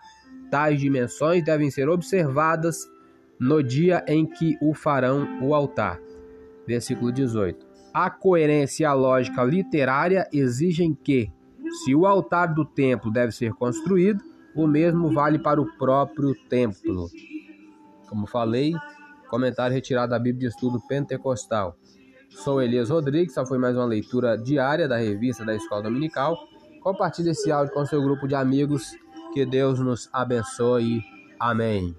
Tais 0.50 0.80
dimensões 0.80 1.44
devem 1.44 1.70
ser 1.72 1.90
observadas 1.90 2.90
no 3.40 3.62
dia 3.62 4.04
em 4.08 4.26
que 4.26 4.58
o 4.62 4.74
farão 4.74 5.40
o 5.42 5.54
altar. 5.54 6.00
Versículo 6.68 7.12
18. 7.12 7.66
A 7.94 8.10
coerência 8.10 8.84
e 8.84 8.86
a 8.86 8.94
lógica 8.94 9.44
literária 9.44 10.28
exigem 10.34 10.94
que, 10.94 11.32
se 11.84 11.96
o 11.96 12.06
altar 12.06 12.54
do 12.54 12.66
templo 12.66 13.12
deve 13.12 13.32
ser 13.32 13.54
construído, 13.54 14.24
o 14.56 14.68
mesmo 14.68 15.12
vale 15.12 15.40
para 15.40 15.62
o 15.62 15.78
próprio 15.78 16.34
templo. 16.48 17.10
Como 18.08 18.28
falei, 18.28 18.74
comentário 19.30 19.74
retirado 19.74 20.12
da 20.12 20.20
Bíblia 20.20 20.48
de 20.50 20.56
Estudo 20.56 20.80
Pentecostal. 20.88 21.76
Sou 22.30 22.62
Elias 22.62 22.90
Rodrigues, 22.90 23.32
essa 23.32 23.46
foi 23.46 23.58
mais 23.58 23.76
uma 23.76 23.86
leitura 23.86 24.38
diária 24.38 24.88
da 24.88 24.98
revista 24.98 25.46
da 25.46 25.56
Escola 25.56 25.84
Dominical. 25.84 26.38
Compartilhe 26.82 27.30
esse 27.30 27.52
áudio 27.52 27.74
com 27.74 27.86
seu 27.86 28.02
grupo 28.02 28.28
de 28.28 28.36
amigos. 28.36 28.96
Que 29.34 29.46
Deus 29.46 29.80
nos 29.80 30.10
abençoe. 30.14 31.02
Amém. 31.40 31.96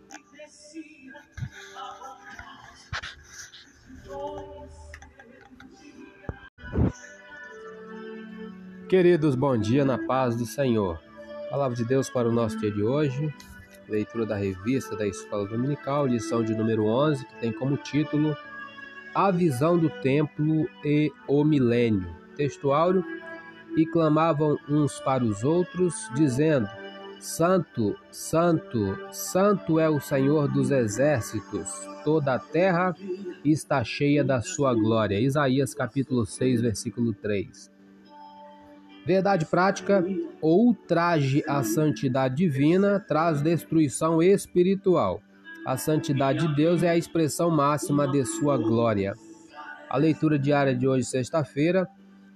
Queridos, 8.89 9.35
bom 9.35 9.59
dia 9.59 9.85
na 9.85 9.99
paz 9.99 10.37
do 10.37 10.47
Senhor. 10.47 11.01
Palavra 11.51 11.77
de 11.77 11.85
Deus 11.85 12.09
para 12.09 12.29
o 12.29 12.33
nosso 12.33 12.57
dia 12.57 12.71
de 12.71 12.85
hoje. 12.85 13.35
Leitura 13.89 14.25
da 14.25 14.37
revista 14.37 14.95
da 14.95 15.05
Escola 15.05 15.45
Dominical, 15.45 16.07
lição 16.07 16.45
de 16.45 16.55
número 16.55 16.85
11, 16.85 17.27
que 17.27 17.35
tem 17.41 17.51
como 17.51 17.77
título 17.77 18.37
A 19.13 19.33
Visão 19.33 19.77
do 19.77 19.91
Templo 19.91 20.69
e 20.85 21.11
o 21.27 21.43
Milênio. 21.43 22.07
Textuário: 22.37 23.05
E 23.77 23.85
clamavam 23.87 24.57
uns 24.69 25.01
para 25.01 25.25
os 25.25 25.43
outros, 25.43 26.09
dizendo: 26.15 26.69
Santo, 27.19 27.97
Santo, 28.13 28.97
Santo 29.11 29.81
é 29.81 29.89
o 29.89 29.99
Senhor 29.99 30.47
dos 30.47 30.71
exércitos, 30.71 31.69
toda 32.05 32.35
a 32.35 32.39
terra 32.39 32.95
está 33.45 33.83
cheia 33.83 34.23
da 34.23 34.41
sua 34.41 34.73
glória. 34.75 35.19
Isaías 35.19 35.75
capítulo 35.75 36.25
6, 36.25 36.61
versículo 36.61 37.13
3. 37.13 37.75
Verdade 39.07 39.47
prática, 39.47 40.05
ultraje 40.43 41.41
à 41.47 41.63
santidade 41.63 42.35
divina 42.35 42.99
traz 42.99 43.41
destruição 43.41 44.21
espiritual. 44.21 45.23
A 45.65 45.77
santidade 45.77 46.45
de 46.45 46.57
Deus 46.57 46.83
é 46.83 46.89
a 46.89 46.97
expressão 46.97 47.49
máxima 47.49 48.09
de 48.09 48.25
sua 48.25 48.59
glória. 48.59 49.15
A 49.89 49.97
leitura 49.97 50.37
diária 50.37 50.75
de 50.75 50.89
hoje, 50.89 51.05
sexta-feira, 51.05 51.87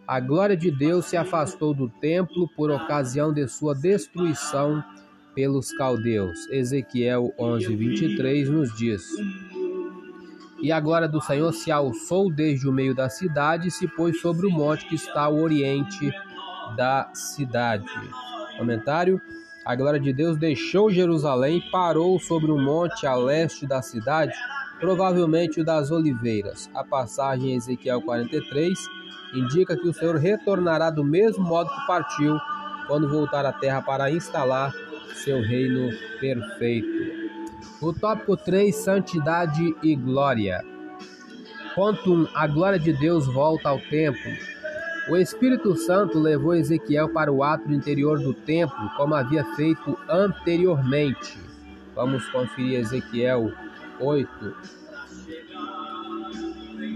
a 0.06 0.20
glória 0.20 0.56
de 0.56 0.70
Deus 0.70 1.06
se 1.06 1.16
afastou 1.16 1.74
do 1.74 1.88
templo 1.88 2.48
por 2.56 2.70
ocasião 2.70 3.32
de 3.32 3.48
sua 3.48 3.74
destruição 3.74 4.80
pelos 5.34 5.72
caldeus. 5.72 6.48
Ezequiel 6.52 7.34
11, 7.36 7.74
23 7.74 8.48
nos 8.48 8.72
diz: 8.76 9.02
E 10.62 10.70
a 10.70 10.78
glória 10.78 11.08
do 11.08 11.20
Senhor 11.20 11.52
se 11.52 11.72
alçou 11.72 12.32
desde 12.32 12.68
o 12.68 12.72
meio 12.72 12.94
da 12.94 13.08
cidade 13.08 13.66
e 13.66 13.70
se 13.72 13.88
pôs 13.88 14.20
sobre 14.20 14.46
o 14.46 14.50
monte 14.52 14.86
que 14.88 14.94
está 14.94 15.22
ao 15.22 15.36
oriente 15.36 16.12
da 16.76 17.10
cidade. 17.14 17.86
Comentário: 18.56 19.20
A 19.64 19.74
glória 19.74 20.00
de 20.00 20.12
Deus 20.12 20.36
deixou 20.36 20.90
Jerusalém 20.90 21.58
e 21.58 21.70
parou 21.70 22.18
sobre 22.18 22.50
um 22.50 22.62
monte 22.62 23.06
a 23.06 23.14
leste 23.14 23.66
da 23.66 23.82
cidade, 23.82 24.34
provavelmente 24.78 25.60
o 25.60 25.64
das 25.64 25.90
Oliveiras. 25.90 26.70
A 26.74 26.84
passagem 26.84 27.52
em 27.52 27.56
Ezequiel 27.56 28.02
43 28.02 28.78
indica 29.34 29.76
que 29.76 29.88
o 29.88 29.92
Senhor 29.92 30.16
retornará 30.16 30.90
do 30.90 31.04
mesmo 31.04 31.44
modo 31.44 31.70
que 31.70 31.86
partiu, 31.86 32.36
quando 32.86 33.08
voltar 33.08 33.46
à 33.46 33.52
terra 33.52 33.80
para 33.82 34.10
instalar 34.10 34.72
seu 35.14 35.40
reino 35.40 35.90
perfeito. 36.18 37.20
O 37.80 37.92
tópico 37.92 38.36
3: 38.36 38.74
Santidade 38.74 39.74
e 39.82 39.94
Glória. 39.94 40.64
Ponto 41.74 42.12
1: 42.12 42.28
A 42.34 42.46
glória 42.46 42.78
de 42.78 42.92
Deus 42.92 43.26
volta 43.26 43.68
ao 43.68 43.78
templo. 43.78 44.59
O 45.10 45.16
Espírito 45.16 45.74
Santo 45.74 46.20
levou 46.20 46.54
Ezequiel 46.54 47.08
para 47.08 47.32
o 47.32 47.42
ato 47.42 47.72
interior 47.72 48.20
do 48.20 48.32
templo, 48.32 48.88
como 48.96 49.12
havia 49.12 49.44
feito 49.56 49.98
anteriormente. 50.08 51.36
Vamos 51.96 52.28
conferir 52.28 52.78
Ezequiel 52.78 53.52
8, 53.98 54.54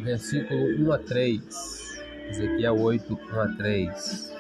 versículo 0.04 0.60
1 0.78 0.92
a 0.92 0.98
3. 0.98 2.00
Ezequiel 2.30 2.80
8, 2.80 3.18
1 3.32 3.40
a 3.40 3.48
3. 3.48 4.34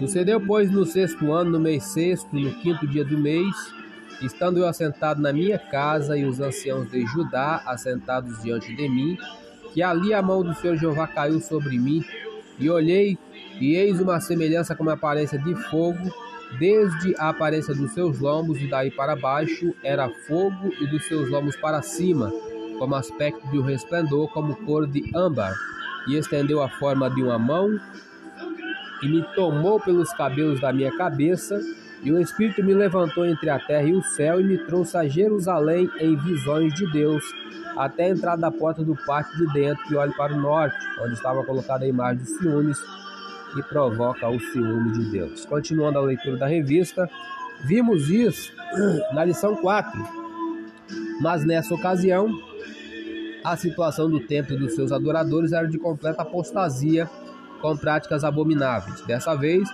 Sucedeu, 0.00 0.44
pois, 0.44 0.68
no 0.68 0.84
sexto 0.84 1.32
ano, 1.32 1.52
no 1.52 1.60
mês 1.60 1.84
sexto, 1.84 2.34
no 2.34 2.52
quinto 2.56 2.88
dia 2.88 3.04
do 3.04 3.16
mês, 3.16 3.54
estando 4.20 4.58
eu 4.58 4.66
assentado 4.66 5.22
na 5.22 5.32
minha 5.32 5.60
casa 5.60 6.16
e 6.16 6.24
os 6.24 6.40
anciãos 6.40 6.90
de 6.90 7.06
Judá 7.06 7.62
assentados 7.66 8.42
diante 8.42 8.74
de 8.74 8.88
mim, 8.88 9.16
que 9.72 9.82
ali 9.82 10.12
a 10.12 10.22
mão 10.22 10.42
do 10.42 10.54
Senhor 10.54 10.76
Jeová 10.76 11.06
caiu 11.06 11.40
sobre 11.40 11.78
mim, 11.78 12.04
e 12.58 12.68
olhei, 12.68 13.18
e 13.60 13.74
eis 13.74 14.00
uma 14.00 14.20
semelhança 14.20 14.74
com 14.74 14.88
aparência 14.88 15.38
de 15.38 15.54
fogo, 15.54 16.12
desde 16.58 17.14
a 17.18 17.28
aparência 17.28 17.74
dos 17.74 17.92
seus 17.92 18.18
lombos 18.18 18.60
e 18.60 18.68
daí 18.68 18.90
para 18.90 19.14
baixo 19.14 19.74
era 19.82 20.08
fogo, 20.26 20.72
e 20.80 20.86
dos 20.86 21.04
seus 21.06 21.28
lombos 21.30 21.56
para 21.56 21.82
cima, 21.82 22.32
como 22.78 22.94
aspecto 22.94 23.46
de 23.50 23.58
um 23.58 23.62
resplendor, 23.62 24.28
como 24.28 24.56
cor 24.64 24.86
de 24.86 25.10
âmbar, 25.14 25.52
e 26.06 26.16
estendeu 26.16 26.62
a 26.62 26.68
forma 26.68 27.10
de 27.10 27.22
uma 27.22 27.38
mão, 27.38 27.78
e 29.02 29.08
me 29.08 29.22
tomou 29.34 29.78
pelos 29.78 30.12
cabelos 30.12 30.60
da 30.60 30.72
minha 30.72 30.96
cabeça, 30.96 31.60
e 32.02 32.12
o 32.12 32.20
Espírito 32.20 32.62
me 32.64 32.74
levantou 32.74 33.26
entre 33.26 33.50
a 33.50 33.58
terra 33.58 33.88
e 33.88 33.92
o 33.92 34.02
céu, 34.02 34.40
e 34.40 34.44
me 34.44 34.58
trouxe 34.58 34.96
a 34.96 35.06
Jerusalém 35.06 35.90
em 36.00 36.16
visões 36.16 36.72
de 36.74 36.90
Deus, 36.92 37.24
até 37.78 38.06
a 38.06 38.08
entrada 38.08 38.42
da 38.42 38.50
porta 38.50 38.82
do 38.82 38.96
pátio 39.06 39.36
de 39.38 39.52
dentro, 39.52 39.84
que 39.86 39.94
olha 39.94 40.12
para 40.12 40.34
o 40.34 40.40
norte, 40.40 40.76
onde 41.00 41.14
estava 41.14 41.44
colocada 41.44 41.84
a 41.84 41.88
imagem 41.88 42.18
dos 42.18 42.36
ciúmes, 42.36 42.78
que 43.54 43.62
provoca 43.62 44.28
o 44.28 44.40
ciúme 44.40 44.92
de 44.92 45.10
Deus. 45.12 45.46
Continuando 45.46 45.98
a 45.98 46.02
leitura 46.02 46.36
da 46.36 46.46
revista, 46.48 47.08
vimos 47.64 48.10
isso 48.10 48.52
na 49.12 49.24
lição 49.24 49.54
4. 49.54 50.18
Mas 51.20 51.44
nessa 51.44 51.72
ocasião, 51.72 52.28
a 53.44 53.56
situação 53.56 54.10
do 54.10 54.20
templo 54.20 54.56
e 54.56 54.58
dos 54.58 54.74
seus 54.74 54.90
adoradores 54.90 55.52
era 55.52 55.68
de 55.68 55.78
completa 55.78 56.22
apostasia 56.22 57.08
com 57.62 57.76
práticas 57.76 58.24
abomináveis. 58.24 59.02
Dessa 59.02 59.36
vez, 59.36 59.68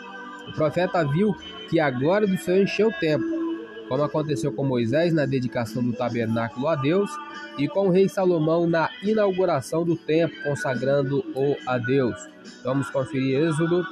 o 0.47 0.53
profeta 0.53 1.03
viu 1.07 1.35
que 1.71 1.81
a 1.81 1.91
glória 1.91 2.29
do 2.29 2.37
Senhor 2.37 2.63
encheu 2.63 2.89
o 2.89 2.93
templo, 2.93 3.44
como 3.89 4.03
aconteceu 4.03 4.53
com 4.53 4.65
Moisés 4.65 5.13
na 5.13 5.27
dedicação 5.27 5.83
do 5.83 5.93
tabernáculo 5.93 6.69
a 6.69 6.75
Deus 6.75 7.11
e 7.59 7.69
com 7.69 7.89
o 7.89 7.91
rei 7.91 8.09
Salomão 8.09 8.67
na 8.67 8.89
inauguração 9.03 9.85
do 9.85 9.97
templo, 9.97 10.37
consagrando-o 10.43 11.57
a 11.67 11.79
Deus. 11.79 12.17
Vamos 12.63 12.91
conferir 12.91 13.41
Êxodo, 13.41 13.85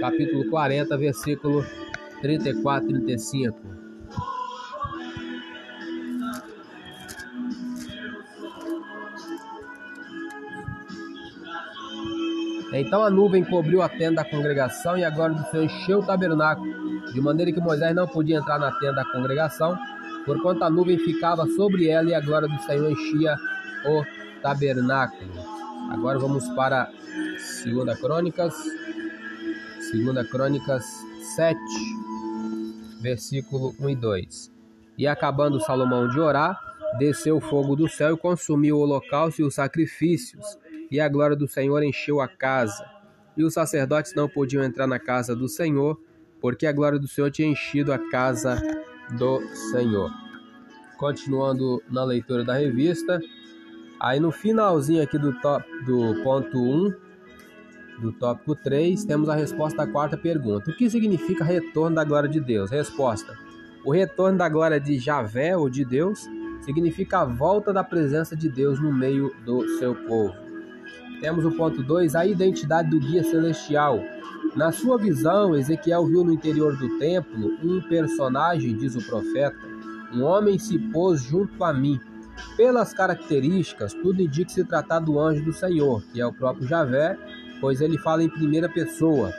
capítulo 0.00 0.48
40, 0.50 0.96
versículo 0.96 1.64
34 2.20 2.88
e 2.88 2.92
35. 2.92 3.75
Então 12.78 13.02
a 13.02 13.10
nuvem 13.10 13.42
cobriu 13.42 13.80
a 13.80 13.88
tenda 13.88 14.16
da 14.16 14.24
congregação 14.24 14.98
e 14.98 15.04
a 15.04 15.08
glória 15.08 15.34
do 15.34 15.44
Senhor 15.50 15.64
encheu 15.64 16.00
o 16.00 16.06
tabernáculo, 16.06 17.10
de 17.10 17.20
maneira 17.22 17.50
que 17.50 17.60
Moisés 17.60 17.94
não 17.94 18.06
podia 18.06 18.36
entrar 18.36 18.58
na 18.58 18.70
tenda 18.72 18.96
da 18.96 19.04
congregação, 19.12 19.78
porquanto 20.26 20.62
a 20.62 20.68
nuvem 20.68 20.98
ficava 20.98 21.46
sobre 21.46 21.88
ela 21.88 22.10
e 22.10 22.14
a 22.14 22.20
glória 22.20 22.46
do 22.46 22.58
Senhor 22.64 22.90
enchia 22.90 23.34
o 23.86 24.04
tabernáculo. 24.42 25.30
Agora 25.90 26.18
vamos 26.18 26.46
para 26.50 26.90
2 27.64 27.98
Crônicas, 27.98 28.54
2 29.90 30.28
Crônicas 30.28 30.84
7, 31.34 31.58
versículo 33.00 33.74
1 33.80 33.88
e 33.88 33.96
2. 33.96 34.52
E 34.98 35.06
acabando 35.06 35.60
Salomão 35.60 36.08
de 36.08 36.20
orar, 36.20 36.60
desceu 36.98 37.38
o 37.38 37.40
fogo 37.40 37.74
do 37.74 37.88
céu 37.88 38.14
e 38.14 38.18
consumiu 38.18 38.76
o 38.76 38.80
holocausto 38.80 39.40
e 39.40 39.44
os 39.44 39.54
sacrifícios, 39.54 40.58
e 40.90 41.00
a 41.00 41.08
glória 41.08 41.36
do 41.36 41.48
Senhor 41.48 41.82
encheu 41.82 42.20
a 42.20 42.28
casa. 42.28 42.84
E 43.36 43.44
os 43.44 43.54
sacerdotes 43.54 44.14
não 44.14 44.28
podiam 44.28 44.64
entrar 44.64 44.86
na 44.86 44.98
casa 44.98 45.34
do 45.34 45.48
Senhor, 45.48 46.00
porque 46.40 46.66
a 46.66 46.72
glória 46.72 46.98
do 46.98 47.08
Senhor 47.08 47.30
tinha 47.30 47.48
enchido 47.48 47.92
a 47.92 47.98
casa 48.10 48.60
do 49.18 49.40
Senhor. 49.70 50.10
Continuando 50.96 51.82
na 51.90 52.04
leitura 52.04 52.44
da 52.44 52.54
revista, 52.54 53.20
aí 54.00 54.18
no 54.18 54.32
finalzinho 54.32 55.02
aqui 55.02 55.18
do, 55.18 55.38
top, 55.40 55.66
do 55.84 56.22
ponto 56.22 56.58
1, 56.58 57.06
do 58.00 58.12
tópico 58.12 58.54
3, 58.54 59.04
temos 59.04 59.28
a 59.28 59.34
resposta 59.34 59.82
à 59.82 59.86
quarta 59.86 60.16
pergunta. 60.16 60.70
O 60.70 60.76
que 60.76 60.88
significa 60.88 61.44
retorno 61.44 61.96
da 61.96 62.04
glória 62.04 62.28
de 62.28 62.40
Deus? 62.40 62.70
Resposta: 62.70 63.34
O 63.84 63.92
retorno 63.92 64.38
da 64.38 64.48
glória 64.48 64.80
de 64.80 64.98
Javé 64.98 65.56
ou 65.56 65.68
de 65.68 65.84
Deus 65.84 66.26
significa 66.62 67.20
a 67.20 67.24
volta 67.24 67.72
da 67.72 67.84
presença 67.84 68.34
de 68.36 68.48
Deus 68.48 68.80
no 68.80 68.92
meio 68.92 69.34
do 69.44 69.66
seu 69.78 69.94
povo. 69.94 70.45
Temos 71.20 71.44
o 71.44 71.50
ponto 71.50 71.82
2, 71.82 72.14
a 72.14 72.26
identidade 72.26 72.90
do 72.90 73.00
guia 73.00 73.24
celestial. 73.24 74.00
Na 74.54 74.72
sua 74.72 74.98
visão, 74.98 75.54
Ezequiel 75.54 76.06
viu 76.06 76.24
no 76.24 76.32
interior 76.32 76.76
do 76.76 76.98
templo 76.98 77.56
um 77.62 77.80
personagem, 77.82 78.76
diz 78.76 78.94
o 78.96 79.06
profeta. 79.06 79.56
Um 80.12 80.22
homem 80.22 80.58
se 80.58 80.78
pôs 80.78 81.22
junto 81.22 81.62
a 81.64 81.72
mim. 81.72 82.00
Pelas 82.56 82.92
características, 82.92 83.94
tudo 83.94 84.20
indica 84.20 84.50
se 84.50 84.64
tratar 84.64 85.00
do 85.00 85.18
anjo 85.18 85.44
do 85.44 85.52
Senhor, 85.52 86.02
que 86.12 86.20
é 86.20 86.26
o 86.26 86.32
próprio 86.32 86.66
Javé, 86.66 87.18
pois 87.60 87.80
ele 87.80 87.98
fala 87.98 88.22
em 88.22 88.28
primeira 88.28 88.68
pessoa. 88.68 89.32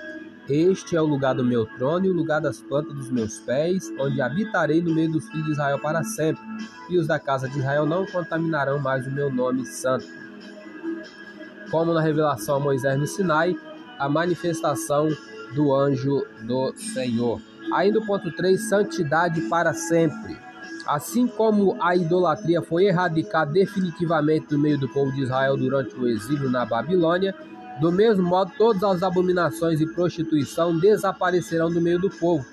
Este 0.50 0.96
é 0.96 1.02
o 1.02 1.06
lugar 1.06 1.36
do 1.36 1.44
meu 1.44 1.66
trono 1.66 2.06
e 2.06 2.10
o 2.10 2.14
lugar 2.14 2.40
das 2.40 2.62
plantas 2.62 2.96
dos 2.96 3.12
meus 3.12 3.38
pés, 3.40 3.92
onde 4.00 4.22
habitarei 4.22 4.82
no 4.82 4.96
meio 4.96 5.12
dos 5.12 5.28
filhos 5.28 5.46
de 5.46 5.52
Israel 5.52 5.78
para 5.80 6.04
sempre, 6.04 6.42
e 6.90 6.98
os 6.98 7.06
da 7.06 7.20
casa 7.20 7.50
de 7.50 7.60
Israel 7.60 7.86
não 7.86 8.06
contaminarão 8.06 8.80
mais 8.80 9.06
o 9.06 9.12
meu 9.12 9.30
nome 9.30 9.66
santo. 9.66 10.08
Como 11.72 11.94
na 11.94 12.02
revelação 12.02 12.56
a 12.56 12.60
Moisés 12.60 12.98
no 13.00 13.08
Sinai, 13.08 13.56
a 14.00 14.08
manifestação 14.08 15.10
do 15.54 15.74
anjo 15.74 16.26
do 16.42 16.74
Senhor. 16.76 17.42
Ainda 17.74 18.00
o 18.00 18.06
ponto 18.06 18.32
3, 18.32 18.62
santidade 18.70 19.42
para 19.42 19.74
sempre. 19.74 20.38
Assim 20.86 21.28
como 21.28 21.76
a 21.82 21.96
idolatria 21.96 22.62
foi 22.62 22.86
erradicada 22.86 23.52
definitivamente 23.52 24.48
do 24.48 24.58
meio 24.58 24.78
do 24.78 24.88
povo 24.88 25.12
de 25.12 25.24
Israel 25.24 25.58
durante 25.58 25.96
o 25.96 26.08
exílio 26.08 26.50
na 26.50 26.66
Babilônia, 26.66 27.36
do 27.82 27.92
mesmo 27.92 28.24
modo, 28.24 28.52
todas 28.58 28.84
as 28.84 29.04
abominações 29.04 29.82
e 29.82 29.86
prostituição 29.86 30.80
desaparecerão 30.80 31.70
do 31.70 31.82
meio 31.82 32.00
do 32.00 32.10
povo. 32.10 32.46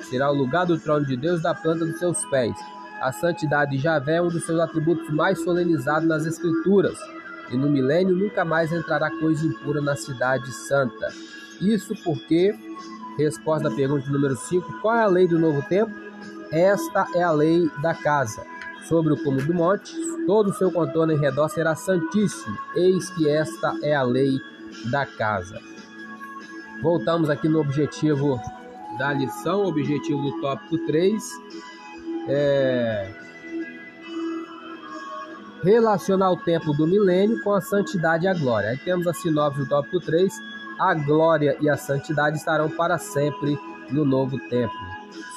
Será 0.00 0.30
o 0.30 0.34
lugar 0.34 0.66
do 0.66 0.78
trono 0.78 1.06
de 1.06 1.16
Deus 1.16 1.42
da 1.42 1.54
planta 1.54 1.84
dos 1.84 1.98
seus 1.98 2.24
pés. 2.26 2.54
A 3.00 3.12
santidade 3.12 3.72
de 3.72 3.78
Javé 3.78 4.16
é 4.16 4.22
um 4.22 4.28
dos 4.28 4.44
seus 4.44 4.58
atributos 4.58 5.08
mais 5.10 5.42
solenizados 5.42 6.08
nas 6.08 6.26
Escrituras. 6.26 6.98
E 7.50 7.56
no 7.56 7.68
milênio 7.68 8.16
nunca 8.16 8.44
mais 8.44 8.72
entrará 8.72 9.10
coisa 9.10 9.46
impura 9.46 9.80
na 9.80 9.94
cidade 9.94 10.50
santa. 10.52 11.08
Isso 11.60 11.94
porque, 12.02 12.54
resposta 13.18 13.68
à 13.68 13.70
pergunta 13.70 14.10
número 14.10 14.36
5, 14.36 14.80
qual 14.80 14.96
é 14.96 15.02
a 15.02 15.06
lei 15.06 15.28
do 15.28 15.38
novo 15.38 15.62
tempo? 15.68 15.92
Esta 16.50 17.06
é 17.14 17.22
a 17.22 17.30
lei 17.30 17.70
da 17.80 17.94
casa. 17.94 18.44
Sobre 18.88 19.12
o 19.12 19.22
cume 19.22 19.42
do 19.42 19.54
monte, 19.54 19.94
todo 20.26 20.50
o 20.50 20.54
seu 20.54 20.70
contorno 20.70 21.12
em 21.12 21.18
redor 21.18 21.48
será 21.48 21.74
santíssimo. 21.74 22.58
Eis 22.74 23.10
que 23.10 23.28
esta 23.28 23.74
é 23.82 23.94
a 23.94 24.02
lei 24.02 24.40
da 24.90 25.06
casa. 25.06 25.60
Voltamos 26.82 27.30
aqui 27.30 27.48
no 27.48 27.60
objetivo 27.60 28.40
da 28.98 29.12
lição, 29.12 29.64
objetivo 29.64 30.20
do 30.20 30.40
tópico 30.40 30.78
3. 30.86 31.22
É... 32.28 33.21
Relacionar 35.62 36.32
o 36.32 36.36
tempo 36.36 36.72
do 36.72 36.88
milênio 36.88 37.40
com 37.42 37.52
a 37.52 37.60
santidade 37.60 38.24
e 38.24 38.28
a 38.28 38.34
glória. 38.34 38.70
Aí 38.70 38.78
temos 38.78 39.06
a 39.06 39.14
sinopse 39.14 39.60
do 39.60 39.68
tópico 39.68 40.00
3. 40.00 40.32
A 40.80 40.92
glória 40.94 41.56
e 41.60 41.70
a 41.70 41.76
santidade 41.76 42.36
estarão 42.36 42.68
para 42.68 42.98
sempre 42.98 43.56
no 43.88 44.04
novo 44.04 44.38
tempo. 44.48 44.74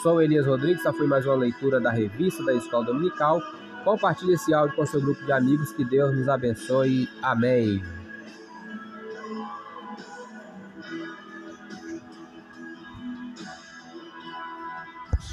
Sou 0.01 0.19
Elias 0.21 0.47
Rodrigues, 0.47 0.79
essa 0.79 0.93
foi 0.93 1.05
mais 1.05 1.25
uma 1.25 1.35
leitura 1.35 1.79
da 1.79 1.91
revista 1.91 2.43
da 2.43 2.55
Escola 2.55 2.85
Dominical. 2.85 3.39
Compartilhe 3.83 4.33
esse 4.33 4.51
áudio 4.51 4.75
com 4.75 4.85
seu 4.85 4.99
grupo 4.99 5.23
de 5.23 5.31
amigos. 5.31 5.71
Que 5.71 5.85
Deus 5.85 6.15
nos 6.15 6.27
abençoe. 6.27 7.07
Amém. 7.21 7.83